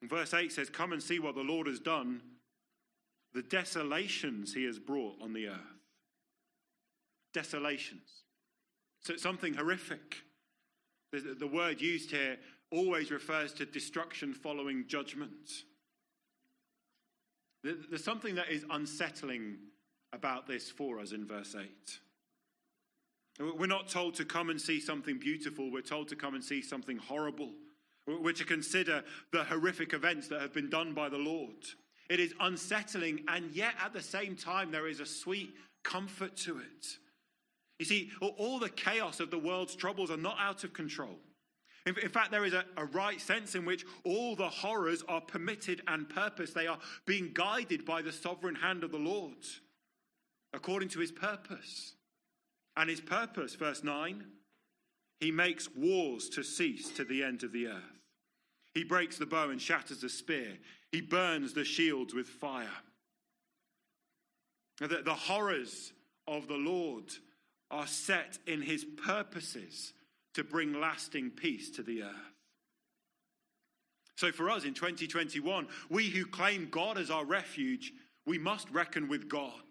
Verse 0.02 0.34
8 0.34 0.50
says, 0.50 0.68
Come 0.68 0.92
and 0.92 1.02
see 1.02 1.20
what 1.20 1.36
the 1.36 1.42
Lord 1.42 1.68
has 1.68 1.78
done, 1.78 2.22
the 3.34 3.42
desolations 3.42 4.54
he 4.54 4.64
has 4.64 4.78
brought 4.78 5.16
on 5.22 5.32
the 5.32 5.48
earth 5.48 5.80
desolations. 7.32 8.24
So 9.02 9.14
it's 9.14 9.22
something 9.22 9.54
horrific. 9.54 10.16
The, 11.12 11.36
the 11.38 11.46
word 11.46 11.80
used 11.80 12.10
here 12.10 12.38
always 12.72 13.10
refers 13.10 13.52
to 13.54 13.66
destruction 13.66 14.34
following 14.34 14.84
judgment. 14.86 15.50
There's 17.62 18.04
something 18.04 18.36
that 18.36 18.50
is 18.50 18.64
unsettling 18.70 19.58
about 20.12 20.46
this 20.46 20.70
for 20.70 20.98
us 20.98 21.12
in 21.12 21.26
verse 21.26 21.54
8. 21.54 21.68
We're 23.58 23.66
not 23.66 23.88
told 23.88 24.14
to 24.14 24.24
come 24.24 24.50
and 24.50 24.60
see 24.60 24.80
something 24.80 25.18
beautiful, 25.18 25.70
we're 25.70 25.82
told 25.82 26.08
to 26.08 26.16
come 26.16 26.34
and 26.34 26.44
see 26.44 26.62
something 26.62 26.96
horrible. 26.96 27.50
We're 28.06 28.32
to 28.32 28.44
consider 28.44 29.04
the 29.30 29.44
horrific 29.44 29.92
events 29.92 30.28
that 30.28 30.40
have 30.40 30.52
been 30.52 30.70
done 30.70 30.94
by 30.94 31.08
the 31.08 31.18
Lord. 31.18 31.64
It 32.10 32.20
is 32.20 32.34
unsettling, 32.40 33.24
and 33.28 33.50
yet 33.52 33.74
at 33.82 33.94
the 33.94 34.02
same 34.02 34.36
time, 34.36 34.70
there 34.70 34.88
is 34.88 35.00
a 35.00 35.06
sweet 35.06 35.54
comfort 35.84 36.36
to 36.38 36.58
it. 36.58 36.86
You 37.78 37.86
see, 37.86 38.10
all 38.20 38.58
the 38.58 38.68
chaos 38.68 39.20
of 39.20 39.30
the 39.30 39.38
world's 39.38 39.74
troubles 39.74 40.10
are 40.10 40.18
not 40.18 40.36
out 40.38 40.64
of 40.64 40.74
control. 40.74 41.16
In, 41.86 41.94
fact, 42.10 42.30
there 42.30 42.44
is 42.44 42.52
a, 42.52 42.64
a, 42.76 42.84
right 42.84 43.18
sense 43.20 43.54
in 43.54 43.64
which 43.64 43.86
all 44.04 44.36
the 44.36 44.48
horrors 44.48 45.02
are 45.08 45.22
permitted 45.22 45.80
and 45.88 46.06
purpose. 46.08 46.52
They 46.52 46.66
are 46.66 46.78
being 47.06 47.30
guided 47.32 47.86
by 47.86 48.02
the 48.02 48.12
sovereign 48.12 48.56
hand 48.56 48.84
of 48.84 48.90
the 48.90 48.98
Lord 48.98 49.38
according 50.52 50.88
to 50.90 51.00
his 51.00 51.12
purpose. 51.12 51.94
And 52.76 52.90
his 52.90 53.00
purpose, 53.00 53.54
verse 53.54 53.82
9, 53.82 54.24
he 55.20 55.30
makes 55.30 55.68
wars 55.74 56.28
to 56.30 56.42
cease 56.42 56.90
to 56.90 57.04
the 57.04 57.22
end 57.22 57.44
of 57.44 57.52
the 57.52 57.68
earth. 57.68 58.00
He 58.74 58.84
breaks 58.84 59.18
the 59.18 59.26
bow 59.26 59.50
and 59.50 59.60
shatters 59.60 60.00
the 60.00 60.08
spear. 60.08 60.58
He 60.92 61.00
burns 61.00 61.52
the 61.52 61.64
shields 61.64 62.14
with 62.14 62.26
fire. 62.26 62.68
The, 64.80 65.02
the 65.04 65.14
horrors 65.14 65.92
of 66.26 66.48
the 66.48 66.56
Lord 66.56 67.04
are 67.70 67.86
set 67.86 68.38
in 68.46 68.62
his 68.62 68.84
purposes 68.84 69.92
to 70.34 70.42
bring 70.42 70.80
lasting 70.80 71.30
peace 71.30 71.70
to 71.72 71.82
the 71.82 72.02
earth. 72.04 72.34
So, 74.16 74.32
for 74.32 74.50
us 74.50 74.64
in 74.64 74.74
2021, 74.74 75.66
we 75.88 76.08
who 76.08 76.26
claim 76.26 76.68
God 76.70 76.98
as 76.98 77.10
our 77.10 77.24
refuge, 77.24 77.92
we 78.26 78.38
must 78.38 78.70
reckon 78.70 79.08
with 79.08 79.28
God. 79.28 79.62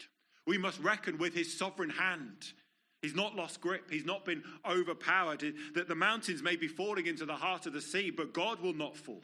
We 0.47 0.57
must 0.57 0.79
reckon 0.79 1.17
with 1.17 1.33
his 1.33 1.55
sovereign 1.55 1.91
hand. 1.91 2.53
He's 3.01 3.15
not 3.15 3.35
lost 3.35 3.61
grip. 3.61 3.91
He's 3.91 4.05
not 4.05 4.25
been 4.25 4.43
overpowered. 4.67 5.43
That 5.75 5.87
the 5.87 5.95
mountains 5.95 6.41
may 6.41 6.55
be 6.55 6.67
falling 6.67 7.05
into 7.05 7.25
the 7.25 7.35
heart 7.35 7.65
of 7.65 7.73
the 7.73 7.81
sea, 7.81 8.09
but 8.09 8.33
God 8.33 8.59
will 8.59 8.73
not 8.73 8.97
fall. 8.97 9.23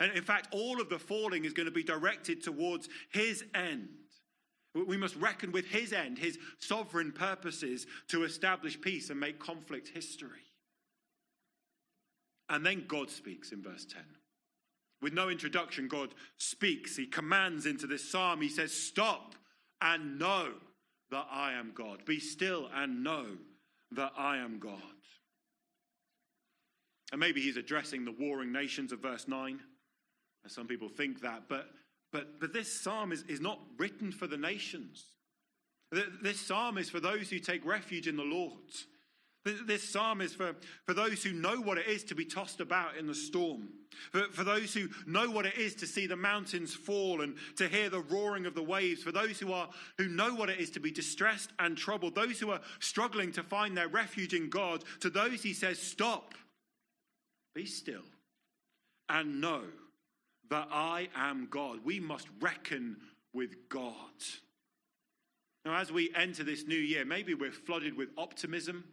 And 0.00 0.12
in 0.12 0.22
fact, 0.22 0.48
all 0.52 0.80
of 0.80 0.88
the 0.88 0.98
falling 0.98 1.44
is 1.44 1.52
going 1.52 1.66
to 1.66 1.72
be 1.72 1.82
directed 1.82 2.42
towards 2.42 2.88
his 3.10 3.44
end. 3.54 3.88
We 4.74 4.96
must 4.96 5.16
reckon 5.16 5.50
with 5.50 5.66
his 5.66 5.92
end, 5.92 6.18
his 6.18 6.38
sovereign 6.58 7.12
purposes 7.12 7.86
to 8.08 8.22
establish 8.22 8.80
peace 8.80 9.10
and 9.10 9.18
make 9.18 9.40
conflict 9.40 9.88
history. 9.88 10.52
And 12.48 12.64
then 12.64 12.84
God 12.86 13.10
speaks 13.10 13.52
in 13.52 13.62
verse 13.62 13.84
10. 13.84 14.02
With 15.00 15.12
no 15.12 15.28
introduction, 15.28 15.88
God 15.88 16.14
speaks. 16.38 16.96
He 16.96 17.06
commands 17.06 17.66
into 17.66 17.86
this 17.86 18.10
psalm. 18.10 18.40
He 18.40 18.48
says, 18.48 18.72
Stop 18.72 19.34
and 19.80 20.18
know 20.18 20.52
that 21.10 21.26
I 21.30 21.52
am 21.52 21.72
God. 21.74 22.04
Be 22.04 22.20
still 22.20 22.68
and 22.74 23.02
know 23.02 23.26
that 23.92 24.12
I 24.16 24.38
am 24.38 24.58
God. 24.58 24.82
And 27.10 27.20
maybe 27.20 27.40
he's 27.40 27.56
addressing 27.56 28.04
the 28.04 28.12
warring 28.12 28.52
nations 28.52 28.92
of 28.92 29.00
verse 29.00 29.26
9. 29.28 29.60
Some 30.46 30.66
people 30.66 30.88
think 30.88 31.20
that, 31.20 31.42
but 31.48 31.68
but, 32.12 32.40
but 32.40 32.52
this 32.52 32.72
psalm 32.72 33.12
is, 33.12 33.22
is 33.28 33.40
not 33.40 33.58
written 33.76 34.12
for 34.12 34.26
the 34.26 34.36
nations. 34.36 35.04
This 36.22 36.40
psalm 36.40 36.78
is 36.78 36.90
for 36.90 37.00
those 37.00 37.30
who 37.30 37.38
take 37.38 37.64
refuge 37.64 38.08
in 38.08 38.16
the 38.16 38.22
Lord. 38.22 38.52
This 39.66 39.88
psalm 39.88 40.20
is 40.20 40.34
for, 40.34 40.54
for 40.84 40.92
those 40.92 41.22
who 41.22 41.32
know 41.32 41.60
what 41.60 41.78
it 41.78 41.86
is 41.86 42.04
to 42.04 42.14
be 42.14 42.26
tossed 42.26 42.60
about 42.60 42.96
in 42.98 43.06
the 43.06 43.14
storm, 43.14 43.68
for, 44.12 44.24
for 44.24 44.44
those 44.44 44.74
who 44.74 44.88
know 45.06 45.30
what 45.30 45.46
it 45.46 45.56
is 45.56 45.74
to 45.76 45.86
see 45.86 46.06
the 46.06 46.16
mountains 46.16 46.74
fall 46.74 47.22
and 47.22 47.36
to 47.56 47.66
hear 47.66 47.88
the 47.88 48.02
roaring 48.02 48.44
of 48.44 48.54
the 48.54 48.62
waves, 48.62 49.02
for 49.02 49.12
those 49.12 49.38
who, 49.38 49.52
are, 49.52 49.70
who 49.96 50.08
know 50.08 50.34
what 50.34 50.50
it 50.50 50.60
is 50.60 50.70
to 50.70 50.80
be 50.80 50.90
distressed 50.90 51.50
and 51.58 51.78
troubled, 51.78 52.14
those 52.14 52.38
who 52.38 52.50
are 52.50 52.60
struggling 52.80 53.32
to 53.32 53.42
find 53.42 53.74
their 53.74 53.88
refuge 53.88 54.34
in 54.34 54.50
God. 54.50 54.84
To 55.00 55.08
those, 55.08 55.42
he 55.42 55.54
says, 55.54 55.78
Stop, 55.78 56.34
be 57.54 57.64
still, 57.64 58.04
and 59.08 59.40
know 59.40 59.62
that 60.50 60.68
I 60.70 61.08
am 61.14 61.48
God. 61.50 61.80
We 61.84 62.00
must 62.00 62.28
reckon 62.40 62.96
with 63.32 63.68
God. 63.68 63.94
Now, 65.64 65.76
as 65.76 65.92
we 65.92 66.10
enter 66.14 66.44
this 66.44 66.66
new 66.66 66.78
year, 66.78 67.04
maybe 67.04 67.34
we're 67.34 67.52
flooded 67.52 67.96
with 67.96 68.08
optimism, 68.16 68.84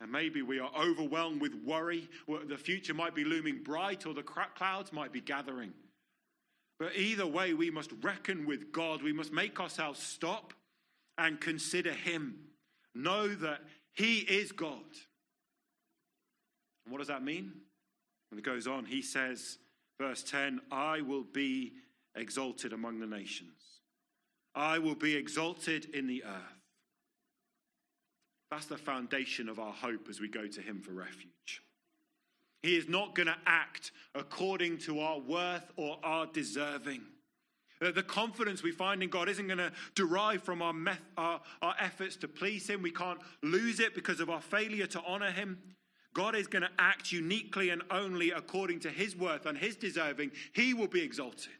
and 0.00 0.10
maybe 0.10 0.42
we 0.42 0.58
are 0.58 0.70
overwhelmed 0.76 1.40
with 1.40 1.54
worry. 1.64 2.08
The 2.48 2.58
future 2.58 2.94
might 2.94 3.14
be 3.14 3.24
looming 3.24 3.62
bright, 3.62 4.06
or 4.06 4.14
the 4.14 4.22
clouds 4.22 4.92
might 4.92 5.12
be 5.12 5.20
gathering. 5.20 5.72
But 6.78 6.96
either 6.96 7.26
way, 7.26 7.54
we 7.54 7.70
must 7.70 7.90
reckon 8.02 8.46
with 8.46 8.72
God. 8.72 9.02
We 9.02 9.12
must 9.12 9.32
make 9.32 9.60
ourselves 9.60 10.02
stop 10.02 10.52
and 11.16 11.40
consider 11.40 11.92
Him. 11.92 12.36
Know 12.94 13.28
that 13.28 13.60
He 13.94 14.18
is 14.18 14.52
God. 14.52 14.82
And 16.84 16.92
what 16.92 16.98
does 16.98 17.08
that 17.08 17.22
mean? 17.22 17.52
And 18.30 18.38
it 18.38 18.44
goes 18.44 18.66
on, 18.66 18.84
he 18.84 19.02
says, 19.02 19.58
verse 19.98 20.22
10 20.22 20.60
I 20.70 21.00
will 21.00 21.24
be 21.24 21.72
exalted 22.14 22.72
among 22.72 23.00
the 23.00 23.06
nations, 23.06 23.80
I 24.54 24.78
will 24.78 24.94
be 24.94 25.14
exalted 25.14 25.94
in 25.94 26.06
the 26.06 26.24
earth. 26.24 26.56
That's 28.50 28.66
the 28.66 28.78
foundation 28.78 29.48
of 29.48 29.58
our 29.58 29.72
hope 29.72 30.08
as 30.08 30.20
we 30.20 30.28
go 30.28 30.46
to 30.46 30.60
Him 30.60 30.80
for 30.80 30.92
refuge. 30.92 31.62
He 32.62 32.76
is 32.76 32.88
not 32.88 33.14
going 33.14 33.26
to 33.26 33.36
act 33.46 33.92
according 34.14 34.78
to 34.78 35.00
our 35.00 35.18
worth 35.18 35.70
or 35.76 35.98
our 36.02 36.26
deserving. 36.26 37.02
Uh, 37.82 37.90
the 37.90 38.02
confidence 38.02 38.62
we 38.62 38.72
find 38.72 39.02
in 39.02 39.10
God 39.10 39.28
isn't 39.28 39.46
going 39.46 39.58
to 39.58 39.72
derive 39.94 40.42
from 40.42 40.62
our, 40.62 40.72
meth- 40.72 41.02
our, 41.16 41.40
our 41.60 41.74
efforts 41.78 42.16
to 42.16 42.28
please 42.28 42.68
Him. 42.68 42.82
We 42.82 42.90
can't 42.90 43.20
lose 43.42 43.80
it 43.80 43.94
because 43.94 44.20
of 44.20 44.30
our 44.30 44.40
failure 44.40 44.86
to 44.86 45.02
honor 45.06 45.30
Him. 45.30 45.58
God 46.16 46.34
is 46.34 46.46
going 46.46 46.62
to 46.62 46.70
act 46.78 47.12
uniquely 47.12 47.68
and 47.68 47.82
only 47.90 48.30
according 48.30 48.80
to 48.80 48.88
His 48.88 49.14
worth 49.14 49.44
and 49.44 49.58
His 49.58 49.76
deserving. 49.76 50.30
He 50.54 50.72
will 50.72 50.86
be 50.86 51.02
exalted. 51.02 51.52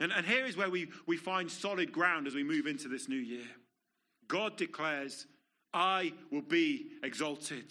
And, 0.00 0.10
and 0.10 0.24
here 0.24 0.46
is 0.46 0.56
where 0.56 0.70
we, 0.70 0.88
we 1.06 1.18
find 1.18 1.50
solid 1.50 1.92
ground 1.92 2.26
as 2.26 2.34
we 2.34 2.44
move 2.44 2.66
into 2.66 2.88
this 2.88 3.10
new 3.10 3.14
year. 3.14 3.44
God 4.26 4.56
declares, 4.56 5.26
I 5.74 6.14
will 6.30 6.40
be 6.40 6.92
exalted. 7.02 7.70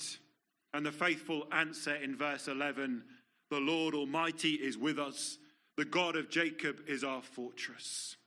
And 0.71 0.85
the 0.85 0.91
faithful 0.91 1.47
answer 1.51 1.95
in 1.95 2.15
verse 2.15 2.47
11 2.47 3.03
the 3.49 3.59
Lord 3.59 3.95
Almighty 3.95 4.51
is 4.51 4.77
with 4.77 4.99
us, 4.99 5.39
the 5.77 5.83
God 5.83 6.15
of 6.15 6.29
Jacob 6.29 6.81
is 6.87 7.03
our 7.03 7.23
fortress. 7.23 8.17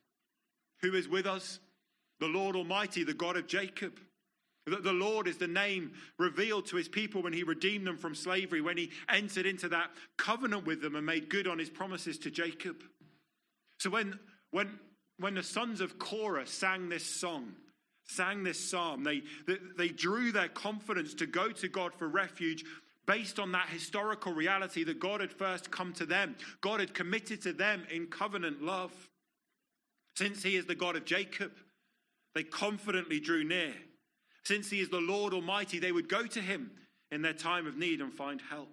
Who 0.82 0.92
is 0.94 1.08
with 1.08 1.24
us? 1.24 1.60
The 2.18 2.26
Lord 2.26 2.56
Almighty, 2.56 3.04
the 3.04 3.14
God 3.14 3.36
of 3.36 3.46
Jacob. 3.46 4.00
That 4.66 4.82
the 4.82 4.92
Lord 4.92 5.28
is 5.28 5.36
the 5.36 5.46
name 5.46 5.92
revealed 6.18 6.66
to 6.66 6.76
his 6.76 6.88
people 6.88 7.22
when 7.22 7.34
he 7.34 7.42
redeemed 7.42 7.86
them 7.86 7.98
from 7.98 8.14
slavery, 8.14 8.62
when 8.62 8.78
he 8.78 8.90
entered 9.10 9.44
into 9.44 9.68
that 9.68 9.90
covenant 10.16 10.66
with 10.66 10.80
them 10.80 10.96
and 10.96 11.04
made 11.04 11.28
good 11.28 11.46
on 11.46 11.58
his 11.58 11.68
promises 11.68 12.16
to 12.18 12.30
Jacob. 12.30 12.76
So 13.78 13.90
when, 13.90 14.18
when, 14.52 14.78
when 15.18 15.34
the 15.34 15.42
sons 15.42 15.82
of 15.82 15.98
Korah 15.98 16.46
sang 16.46 16.88
this 16.88 17.04
song, 17.04 17.52
sang 18.06 18.42
this 18.42 18.58
psalm, 18.58 19.04
they, 19.04 19.22
they, 19.46 19.58
they 19.76 19.88
drew 19.88 20.32
their 20.32 20.48
confidence 20.48 21.12
to 21.14 21.26
go 21.26 21.50
to 21.50 21.68
God 21.68 21.92
for 21.94 22.08
refuge 22.08 22.64
based 23.06 23.38
on 23.38 23.52
that 23.52 23.68
historical 23.68 24.32
reality 24.32 24.82
that 24.84 24.98
God 24.98 25.20
had 25.20 25.32
first 25.32 25.70
come 25.70 25.92
to 25.94 26.06
them. 26.06 26.36
God 26.62 26.80
had 26.80 26.94
committed 26.94 27.42
to 27.42 27.52
them 27.52 27.84
in 27.90 28.06
covenant 28.06 28.62
love. 28.62 28.92
Since 30.16 30.42
he 30.42 30.56
is 30.56 30.64
the 30.64 30.74
God 30.74 30.96
of 30.96 31.04
Jacob, 31.04 31.52
they 32.34 32.44
confidently 32.44 33.20
drew 33.20 33.44
near. 33.44 33.74
Since 34.46 34.70
he 34.70 34.80
is 34.80 34.90
the 34.90 35.00
Lord 35.00 35.32
Almighty, 35.32 35.78
they 35.78 35.92
would 35.92 36.08
go 36.08 36.26
to 36.26 36.40
him 36.40 36.70
in 37.10 37.22
their 37.22 37.32
time 37.32 37.66
of 37.66 37.76
need 37.76 38.00
and 38.00 38.12
find 38.12 38.40
help. 38.50 38.68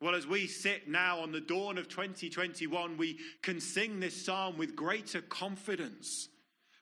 Well, 0.00 0.14
as 0.14 0.26
we 0.26 0.46
sit 0.46 0.88
now 0.88 1.20
on 1.20 1.30
the 1.30 1.40
dawn 1.40 1.76
of 1.76 1.88
2021, 1.88 2.96
we 2.96 3.18
can 3.42 3.60
sing 3.60 4.00
this 4.00 4.24
psalm 4.24 4.56
with 4.56 4.74
greater 4.74 5.20
confidence 5.20 6.28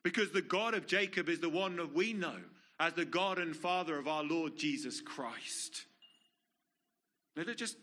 because 0.04 0.30
the 0.30 0.42
God 0.42 0.74
of 0.74 0.86
Jacob 0.86 1.28
is 1.28 1.40
the 1.40 1.48
one 1.48 1.76
that 1.76 1.94
we 1.94 2.12
know 2.12 2.36
as 2.78 2.92
the 2.92 3.04
God 3.04 3.38
and 3.38 3.56
Father 3.56 3.98
of 3.98 4.06
our 4.06 4.22
Lord 4.22 4.56
Jesus 4.56 5.00
Christ. 5.00 5.84
Let 7.36 7.48
it 7.48 7.56
just, 7.56 7.76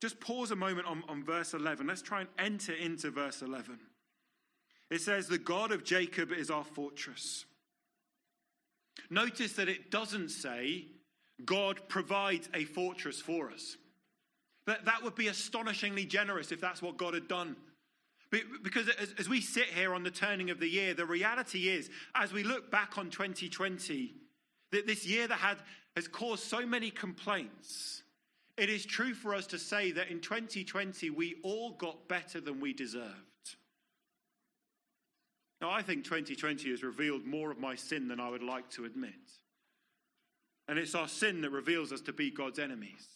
just 0.00 0.18
pause 0.18 0.50
a 0.50 0.56
moment 0.56 0.88
on, 0.88 1.04
on 1.08 1.24
verse 1.24 1.54
11. 1.54 1.86
Let's 1.86 2.02
try 2.02 2.20
and 2.20 2.28
enter 2.38 2.72
into 2.72 3.10
verse 3.10 3.40
11. 3.40 3.78
It 4.90 5.00
says, 5.00 5.28
The 5.28 5.38
God 5.38 5.70
of 5.70 5.84
Jacob 5.84 6.32
is 6.32 6.50
our 6.50 6.64
fortress. 6.64 7.46
Notice 9.10 9.52
that 9.54 9.68
it 9.68 9.90
doesn't 9.90 10.30
say 10.30 10.86
God 11.44 11.80
provides 11.88 12.48
a 12.54 12.64
fortress 12.64 13.20
for 13.20 13.50
us. 13.50 13.76
That, 14.66 14.84
that 14.86 15.02
would 15.02 15.14
be 15.14 15.28
astonishingly 15.28 16.06
generous 16.06 16.52
if 16.52 16.60
that's 16.60 16.80
what 16.80 16.96
God 16.96 17.14
had 17.14 17.28
done. 17.28 17.56
Because 18.62 18.88
as, 19.18 19.28
we 19.28 19.40
sit 19.40 19.66
here 19.66 19.94
on 19.94 20.02
the 20.02 20.10
turning 20.10 20.50
of 20.50 20.58
the 20.58 20.68
year, 20.68 20.94
the 20.94 21.06
reality 21.06 21.68
is, 21.68 21.88
as 22.14 22.32
we 22.32 22.42
look 22.42 22.70
back 22.70 22.98
on 22.98 23.10
2020, 23.10 24.12
that 24.72 24.86
this 24.86 25.06
year 25.06 25.28
that 25.28 25.38
had, 25.38 25.58
has 25.94 26.08
caused 26.08 26.42
so 26.42 26.66
many 26.66 26.90
complaints, 26.90 28.02
it 28.56 28.70
is 28.70 28.84
true 28.84 29.14
for 29.14 29.34
us 29.34 29.46
to 29.48 29.58
say 29.58 29.92
that 29.92 30.08
in 30.08 30.20
2020 30.20 31.10
we 31.10 31.36
all 31.44 31.72
got 31.72 32.08
better 32.08 32.40
than 32.40 32.60
we 32.60 32.72
deserved. 32.72 33.33
Now, 35.64 35.70
I 35.70 35.80
think 35.80 36.04
2020 36.04 36.68
has 36.72 36.82
revealed 36.82 37.24
more 37.24 37.50
of 37.50 37.58
my 37.58 37.74
sin 37.74 38.06
than 38.06 38.20
I 38.20 38.28
would 38.28 38.42
like 38.42 38.68
to 38.72 38.84
admit. 38.84 39.14
And 40.68 40.78
it's 40.78 40.94
our 40.94 41.08
sin 41.08 41.40
that 41.40 41.52
reveals 41.52 41.90
us 41.90 42.02
to 42.02 42.12
be 42.12 42.30
God's 42.30 42.58
enemies. 42.58 43.08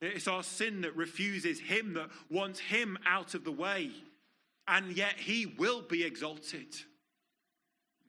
It's 0.00 0.26
our 0.26 0.42
sin 0.42 0.80
that 0.80 0.96
refuses 0.96 1.60
Him, 1.60 1.94
that 1.94 2.08
wants 2.28 2.58
Him 2.58 2.98
out 3.06 3.34
of 3.34 3.44
the 3.44 3.52
way. 3.52 3.92
And 4.66 4.96
yet 4.96 5.12
He 5.16 5.46
will 5.46 5.80
be 5.80 6.02
exalted. 6.02 6.74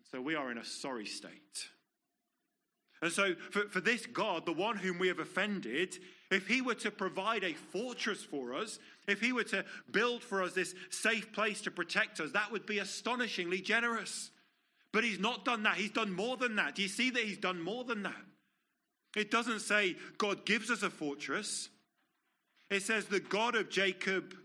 So 0.09 0.21
we 0.21 0.33
are 0.33 0.49
in 0.49 0.57
a 0.57 0.65
sorry 0.65 1.05
state. 1.05 1.67
And 3.03 3.11
so, 3.11 3.35
for, 3.51 3.69
for 3.69 3.79
this 3.79 4.07
God, 4.07 4.47
the 4.47 4.53
one 4.53 4.77
whom 4.77 4.97
we 4.97 5.07
have 5.07 5.19
offended, 5.19 5.99
if 6.29 6.47
he 6.47 6.61
were 6.61 6.75
to 6.75 6.91
provide 6.91 7.43
a 7.43 7.53
fortress 7.53 8.23
for 8.23 8.53
us, 8.53 8.79
if 9.07 9.21
he 9.21 9.31
were 9.31 9.45
to 9.45 9.63
build 9.91 10.21
for 10.21 10.43
us 10.43 10.53
this 10.53 10.75
safe 10.89 11.31
place 11.31 11.61
to 11.61 11.71
protect 11.71 12.19
us, 12.19 12.31
that 12.31 12.51
would 12.51 12.65
be 12.65 12.79
astonishingly 12.79 13.61
generous. 13.61 14.31
But 14.91 15.03
he's 15.03 15.19
not 15.19 15.45
done 15.45 15.63
that. 15.63 15.75
He's 15.75 15.91
done 15.91 16.11
more 16.11 16.37
than 16.37 16.57
that. 16.57 16.75
Do 16.75 16.81
you 16.81 16.87
see 16.87 17.09
that 17.11 17.23
he's 17.23 17.37
done 17.37 17.61
more 17.61 17.83
than 17.83 18.03
that? 18.03 18.15
It 19.15 19.31
doesn't 19.31 19.61
say 19.61 19.95
God 20.17 20.45
gives 20.45 20.69
us 20.69 20.83
a 20.83 20.89
fortress, 20.89 21.69
it 22.69 22.83
says 22.83 23.05
the 23.05 23.19
God 23.19 23.55
of 23.55 23.69
Jacob 23.69 24.35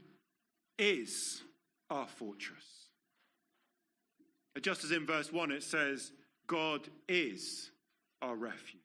is 0.78 1.42
our 1.90 2.06
fortress. 2.06 2.64
Just 4.60 4.84
as 4.84 4.92
in 4.92 5.06
verse 5.06 5.32
1, 5.32 5.50
it 5.50 5.62
says, 5.62 6.12
God 6.46 6.86
is 7.08 7.70
our 8.20 8.36
refuge. 8.36 8.80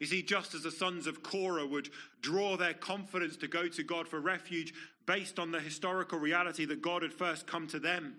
You 0.00 0.06
see, 0.06 0.22
just 0.22 0.54
as 0.54 0.62
the 0.62 0.70
sons 0.70 1.06
of 1.06 1.22
Korah 1.22 1.66
would 1.66 1.90
draw 2.20 2.56
their 2.56 2.74
confidence 2.74 3.36
to 3.38 3.48
go 3.48 3.68
to 3.68 3.82
God 3.82 4.06
for 4.06 4.20
refuge 4.20 4.72
based 5.06 5.38
on 5.38 5.50
the 5.50 5.60
historical 5.60 6.18
reality 6.18 6.64
that 6.66 6.82
God 6.82 7.02
had 7.02 7.12
first 7.12 7.46
come 7.46 7.66
to 7.68 7.78
them, 7.78 8.16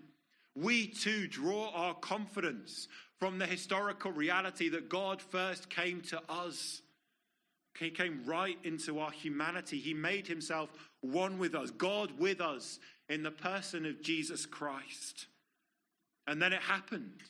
we 0.54 0.86
too 0.86 1.26
draw 1.26 1.70
our 1.70 1.94
confidence 1.94 2.88
from 3.18 3.38
the 3.38 3.46
historical 3.46 4.12
reality 4.12 4.68
that 4.70 4.88
God 4.88 5.22
first 5.22 5.70
came 5.70 6.00
to 6.02 6.20
us. 6.28 6.82
He 7.78 7.90
came 7.90 8.22
right 8.26 8.58
into 8.64 8.98
our 8.98 9.10
humanity. 9.10 9.78
He 9.78 9.94
made 9.94 10.26
himself 10.26 10.70
one 11.00 11.38
with 11.38 11.54
us, 11.54 11.70
God 11.70 12.18
with 12.18 12.40
us 12.40 12.78
in 13.08 13.22
the 13.22 13.30
person 13.30 13.86
of 13.86 14.02
Jesus 14.02 14.44
Christ. 14.44 15.26
And 16.26 16.42
then 16.42 16.52
it 16.52 16.62
happened 16.62 17.22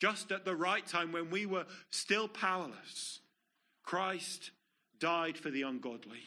just 0.00 0.32
at 0.32 0.44
the 0.44 0.56
right 0.56 0.84
time 0.86 1.12
when 1.12 1.30
we 1.30 1.46
were 1.46 1.66
still 1.90 2.26
powerless. 2.26 3.20
Christ 3.82 4.50
died 4.98 5.36
for 5.36 5.50
the 5.50 5.62
ungodly. 5.62 6.22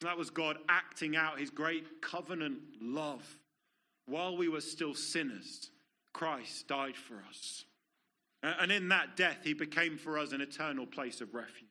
That 0.00 0.18
was 0.18 0.30
God 0.30 0.58
acting 0.68 1.16
out 1.16 1.38
his 1.38 1.50
great 1.50 2.02
covenant 2.02 2.58
love. 2.80 3.24
While 4.06 4.36
we 4.36 4.48
were 4.48 4.60
still 4.60 4.94
sinners, 4.94 5.70
Christ 6.12 6.68
died 6.68 6.96
for 6.96 7.22
us. 7.28 7.64
And 8.42 8.70
in 8.70 8.88
that 8.90 9.16
death, 9.16 9.38
he 9.42 9.54
became 9.54 9.96
for 9.96 10.18
us 10.18 10.32
an 10.32 10.42
eternal 10.42 10.86
place 10.86 11.20
of 11.22 11.34
refuge. 11.34 11.70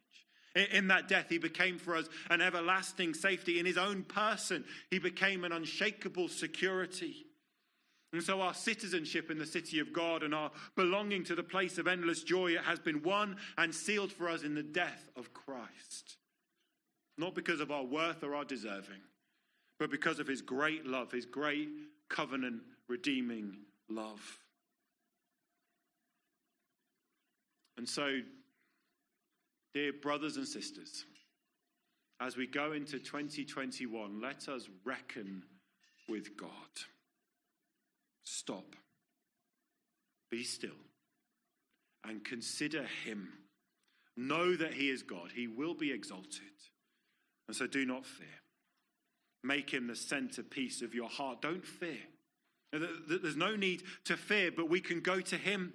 In 0.72 0.88
that 0.88 1.08
death, 1.08 1.28
he 1.30 1.38
became 1.38 1.78
for 1.78 1.96
us 1.96 2.08
an 2.30 2.42
everlasting 2.42 3.14
safety. 3.14 3.60
In 3.60 3.66
his 3.66 3.78
own 3.78 4.04
person, 4.04 4.66
he 4.90 5.00
became 5.00 5.44
an 5.44 5.52
unshakable 5.52 6.28
security. 6.28 7.26
And 8.14 8.22
so, 8.22 8.42
our 8.42 8.54
citizenship 8.54 9.32
in 9.32 9.40
the 9.40 9.46
city 9.46 9.80
of 9.80 9.92
God 9.92 10.22
and 10.22 10.36
our 10.36 10.52
belonging 10.76 11.24
to 11.26 11.36
the 11.36 11.42
place 11.42 11.80
of 11.80 11.88
endless 11.88 12.22
joy 12.22 12.56
has 12.58 12.78
been 12.78 13.02
won 13.02 13.38
and 13.58 13.74
sealed 13.74 14.12
for 14.12 14.30
us 14.30 14.44
in 14.44 14.54
the 14.54 14.62
death 14.62 15.10
of 15.16 15.34
Christ. 15.34 16.18
Not 17.18 17.34
because 17.34 17.60
of 17.60 17.72
our 17.72 17.84
worth 17.84 18.24
or 18.24 18.36
our 18.36 18.46
deserving, 18.46 19.02
but 19.80 19.90
because 19.90 20.20
of 20.20 20.28
his 20.28 20.44
great 20.44 20.86
love, 20.86 21.12
his 21.12 21.26
great 21.26 21.70
covenant 22.08 22.62
redeeming 22.88 23.58
love. 23.90 24.40
And 27.78 27.90
so, 27.90 28.20
dear 29.74 29.92
brothers 29.92 30.38
and 30.38 30.48
sisters, 30.48 31.06
as 32.22 32.38
we 32.38 32.46
go 32.46 32.74
into 32.74 33.00
2021, 33.00 34.22
let 34.22 34.48
us 34.48 34.70
reckon 34.86 35.44
with 36.08 36.38
God. 36.38 36.50
Stop. 38.24 38.76
Be 40.32 40.44
still. 40.44 40.72
And 42.04 42.24
consider 42.24 42.86
him. 43.06 43.30
Know 44.16 44.56
that 44.56 44.74
he 44.74 44.90
is 44.90 45.04
God. 45.04 45.32
He 45.34 45.48
will 45.48 45.74
be 45.74 45.92
exalted. 45.92 46.42
And 47.48 47.56
so 47.56 47.68
do 47.68 47.86
not 47.86 48.06
fear. 48.06 48.28
Make 49.44 49.70
him 49.70 49.88
the 49.88 49.96
centerpiece 49.96 50.82
of 50.82 50.94
your 50.94 51.10
heart. 51.10 51.42
Don't 51.42 51.66
fear. 51.66 51.98
There's 52.72 53.36
no 53.36 53.56
need 53.56 53.84
to 54.06 54.18
fear, 54.18 54.52
but 54.52 54.70
we 54.70 54.82
can 54.82 55.02
go 55.02 55.20
to 55.20 55.38
him 55.38 55.74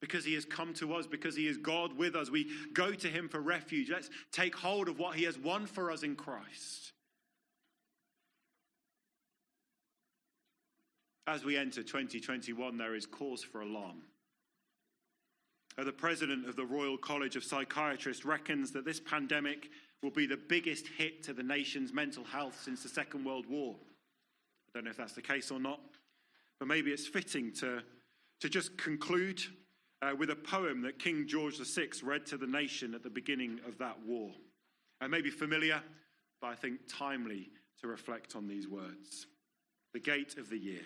because 0.00 0.24
he 0.24 0.34
has 0.34 0.44
come 0.44 0.74
to 0.74 0.92
us, 0.94 1.06
because 1.06 1.34
he 1.34 1.46
is 1.46 1.56
God 1.56 1.96
with 1.96 2.14
us. 2.14 2.30
We 2.30 2.50
go 2.74 2.92
to 2.92 3.08
him 3.08 3.28
for 3.28 3.40
refuge. 3.40 3.90
Let's 3.90 4.10
take 4.32 4.54
hold 4.54 4.88
of 4.88 4.98
what 4.98 5.16
he 5.16 5.24
has 5.24 5.38
won 5.38 5.66
for 5.66 5.90
us 5.90 6.02
in 6.02 6.14
Christ. 6.14 6.83
As 11.26 11.44
we 11.44 11.56
enter 11.56 11.82
2021, 11.82 12.76
there 12.76 12.94
is 12.94 13.06
cause 13.06 13.42
for 13.42 13.62
alarm. 13.62 14.02
Uh, 15.78 15.84
the 15.84 15.92
president 15.92 16.46
of 16.46 16.54
the 16.54 16.66
Royal 16.66 16.98
College 16.98 17.34
of 17.34 17.44
Psychiatrists 17.44 18.24
reckons 18.26 18.72
that 18.72 18.84
this 18.84 19.00
pandemic 19.00 19.70
will 20.02 20.10
be 20.10 20.26
the 20.26 20.36
biggest 20.36 20.86
hit 20.86 21.22
to 21.22 21.32
the 21.32 21.42
nation's 21.42 21.92
mental 21.94 22.24
health 22.24 22.60
since 22.62 22.82
the 22.82 22.90
Second 22.90 23.24
World 23.24 23.46
War. 23.48 23.74
I 24.68 24.70
don't 24.74 24.84
know 24.84 24.90
if 24.90 24.98
that's 24.98 25.14
the 25.14 25.22
case 25.22 25.50
or 25.50 25.58
not, 25.58 25.80
but 26.58 26.68
maybe 26.68 26.90
it's 26.90 27.06
fitting 27.06 27.52
to, 27.54 27.80
to 28.40 28.48
just 28.48 28.76
conclude 28.76 29.42
uh, 30.02 30.14
with 30.16 30.28
a 30.28 30.36
poem 30.36 30.82
that 30.82 30.98
King 30.98 31.26
George 31.26 31.56
VI 31.58 31.88
read 32.02 32.26
to 32.26 32.36
the 32.36 32.46
nation 32.46 32.94
at 32.94 33.02
the 33.02 33.10
beginning 33.10 33.60
of 33.66 33.78
that 33.78 33.96
war. 34.06 34.30
And 35.00 35.10
maybe 35.10 35.30
familiar, 35.30 35.82
but 36.40 36.48
I 36.48 36.54
think 36.54 36.80
timely 36.86 37.48
to 37.80 37.88
reflect 37.88 38.36
on 38.36 38.46
these 38.46 38.68
words. 38.68 39.26
The 39.94 40.00
gate 40.00 40.36
of 40.36 40.50
the 40.50 40.58
year. 40.58 40.82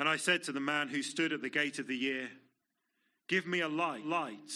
And 0.00 0.08
I 0.08 0.16
said 0.16 0.42
to 0.44 0.52
the 0.52 0.60
man 0.60 0.88
who 0.88 1.02
stood 1.02 1.30
at 1.30 1.42
the 1.42 1.50
gate 1.50 1.78
of 1.78 1.86
the 1.86 1.94
year, 1.94 2.30
Give 3.28 3.46
me 3.46 3.60
a 3.60 3.68
light, 3.68 4.06
light, 4.06 4.50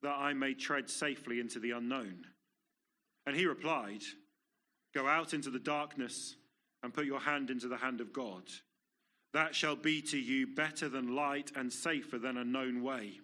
that 0.00 0.14
I 0.16 0.32
may 0.32 0.54
tread 0.54 0.88
safely 0.88 1.40
into 1.40 1.58
the 1.58 1.72
unknown. 1.72 2.24
And 3.26 3.36
he 3.36 3.44
replied, 3.44 4.00
Go 4.94 5.06
out 5.06 5.34
into 5.34 5.50
the 5.50 5.58
darkness 5.58 6.36
and 6.82 6.94
put 6.94 7.04
your 7.04 7.20
hand 7.20 7.50
into 7.50 7.68
the 7.68 7.76
hand 7.76 8.00
of 8.00 8.14
God. 8.14 8.44
That 9.34 9.54
shall 9.54 9.76
be 9.76 10.00
to 10.00 10.18
you 10.18 10.46
better 10.46 10.88
than 10.88 11.14
light 11.14 11.52
and 11.54 11.70
safer 11.70 12.18
than 12.18 12.38
a 12.38 12.44
known 12.44 12.82
way. 12.82 13.20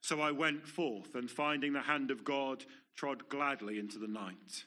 So 0.00 0.20
I 0.20 0.32
went 0.32 0.66
forth, 0.66 1.14
and 1.14 1.30
finding 1.30 1.72
the 1.72 1.82
hand 1.82 2.10
of 2.10 2.24
God, 2.24 2.64
trod 2.96 3.28
gladly 3.28 3.78
into 3.78 4.00
the 4.00 4.08
night. 4.08 4.64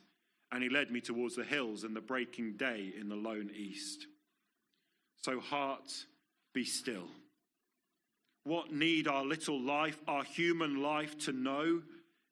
And 0.54 0.64
he 0.64 0.70
led 0.70 0.90
me 0.90 1.02
towards 1.02 1.36
the 1.36 1.44
hills 1.44 1.84
and 1.84 1.94
the 1.94 2.00
breaking 2.00 2.54
day 2.56 2.94
in 2.98 3.10
the 3.10 3.16
lone 3.18 3.52
east. 3.54 4.08
So, 5.28 5.42
heart, 5.42 6.06
be 6.54 6.64
still. 6.64 7.10
What 8.46 8.72
need 8.72 9.10
our 9.10 9.26
little 9.26 9.60
life, 9.60 10.00
our 10.08 10.24
human 10.24 10.82
life, 10.82 11.18
to 11.26 11.34
know 11.34 11.82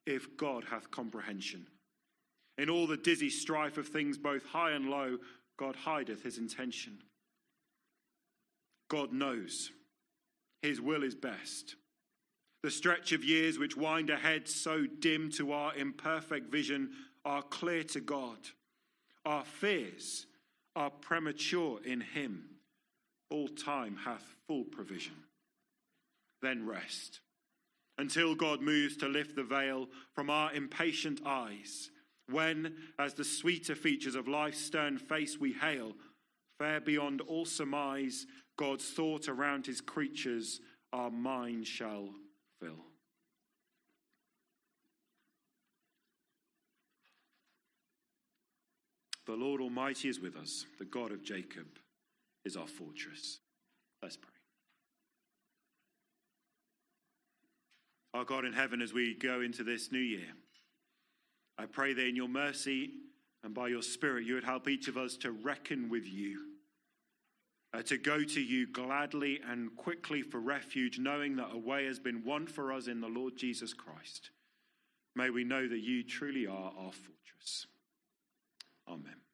if 0.06 0.38
God 0.38 0.64
hath 0.64 0.92
comprehension? 0.92 1.68
In 2.58 2.70
all 2.70 2.88
the 2.88 2.96
dizzy 2.96 3.30
strife 3.30 3.78
of 3.78 3.90
things, 3.90 4.18
both 4.18 4.46
high 4.46 4.72
and 4.72 4.90
low, 4.90 5.18
God 5.58 5.76
hideth 5.76 6.24
his 6.24 6.38
intention. 6.38 7.00
God 8.88 9.12
knows. 9.12 9.72
His 10.62 10.80
will 10.80 11.04
is 11.04 11.16
best. 11.16 11.76
The 12.64 12.72
stretch 12.72 13.12
of 13.12 13.26
years 13.26 13.60
which 13.60 13.76
wind 13.76 14.10
ahead 14.10 14.48
so 14.48 14.86
dim 14.86 15.32
to 15.32 15.52
our 15.52 15.76
imperfect 15.76 16.50
vision 16.50 16.92
are 17.26 17.42
clear 17.42 17.84
to 17.84 18.00
God. 18.00 18.38
Our 19.26 19.44
fears 19.44 20.28
are 20.78 20.90
premature 20.90 21.82
in 21.84 22.00
Him. 22.00 22.55
All 23.30 23.48
time 23.48 23.98
hath 24.06 24.24
full 24.48 24.64
provision. 24.64 25.16
Then 26.42 26.66
rest 26.66 27.22
until 27.98 28.36
God 28.36 28.62
moves 28.62 28.98
to 28.98 29.08
lift 29.08 29.36
the 29.36 29.44
veil 29.44 29.88
from 30.14 30.30
our 30.30 30.54
impatient 30.54 31.22
eyes. 31.26 31.90
When, 32.30 32.76
as 33.00 33.14
the 33.14 33.24
sweeter 33.24 33.76
features 33.76 34.16
of 34.16 34.28
life's 34.28 34.60
stern 34.60 34.98
face 34.98 35.40
we 35.40 35.54
hail, 35.54 35.94
fair 36.60 36.82
beyond 36.82 37.22
all 37.22 37.46
surmise, 37.46 38.26
God's 38.58 38.90
thought 38.90 39.30
around 39.30 39.66
his 39.66 39.82
creatures 39.82 40.60
our 40.92 41.12
mind 41.12 41.68
shall 41.68 42.10
fill. 42.60 42.86
The 49.26 49.34
Lord 49.34 49.62
Almighty 49.62 50.08
is 50.08 50.20
with 50.20 50.36
us. 50.36 50.66
The 50.78 50.86
God 50.86 51.12
of 51.12 51.24
Jacob 51.24 51.66
is 52.46 52.56
our 52.56 52.68
fortress. 52.68 53.40
Let's 54.02 54.18
pray. 54.18 54.30
Our 58.14 58.24
God 58.24 58.46
in 58.46 58.54
heaven, 58.54 58.82
as 58.82 58.94
we 58.94 59.14
go 59.14 59.42
into 59.42 59.64
this 59.64 59.92
new 59.92 60.00
year, 60.00 60.28
I 61.58 61.66
pray 61.66 61.94
that 61.94 62.08
in 62.08 62.16
your 62.16 62.30
mercy 62.30 62.92
and 63.44 63.54
by 63.54 63.68
your 63.68 63.82
Spirit, 63.82 64.26
you 64.26 64.36
would 64.36 64.44
help 64.44 64.70
each 64.70 64.88
of 64.88 64.98
us 64.98 65.18
to 65.18 65.32
reckon 65.32 65.90
with 65.90 66.06
you 66.06 66.56
uh, 67.76 67.82
to 67.84 67.98
go 67.98 68.24
to 68.24 68.42
you 68.42 68.68
gladly 68.68 69.40
and 69.50 69.76
quickly 69.76 70.22
for 70.22 70.40
refuge, 70.40 71.00
knowing 71.00 71.36
that 71.36 71.50
a 71.52 71.58
way 71.58 71.86
has 71.86 72.00
been 72.00 72.24
won 72.24 72.48
for 72.48 72.72
us 72.72 72.88
in 72.88 73.02
the 73.02 73.08
Lord 73.08 73.36
Jesus 73.36 73.74
Christ. 73.74 74.32
May 75.16 75.30
we 75.30 75.44
know 75.44 75.68
that 75.68 75.80
you 75.80 76.04
truly 76.04 76.48
are 76.48 76.72
our 76.78 76.92
fortress. 76.92 77.68
Amen. 78.88 79.25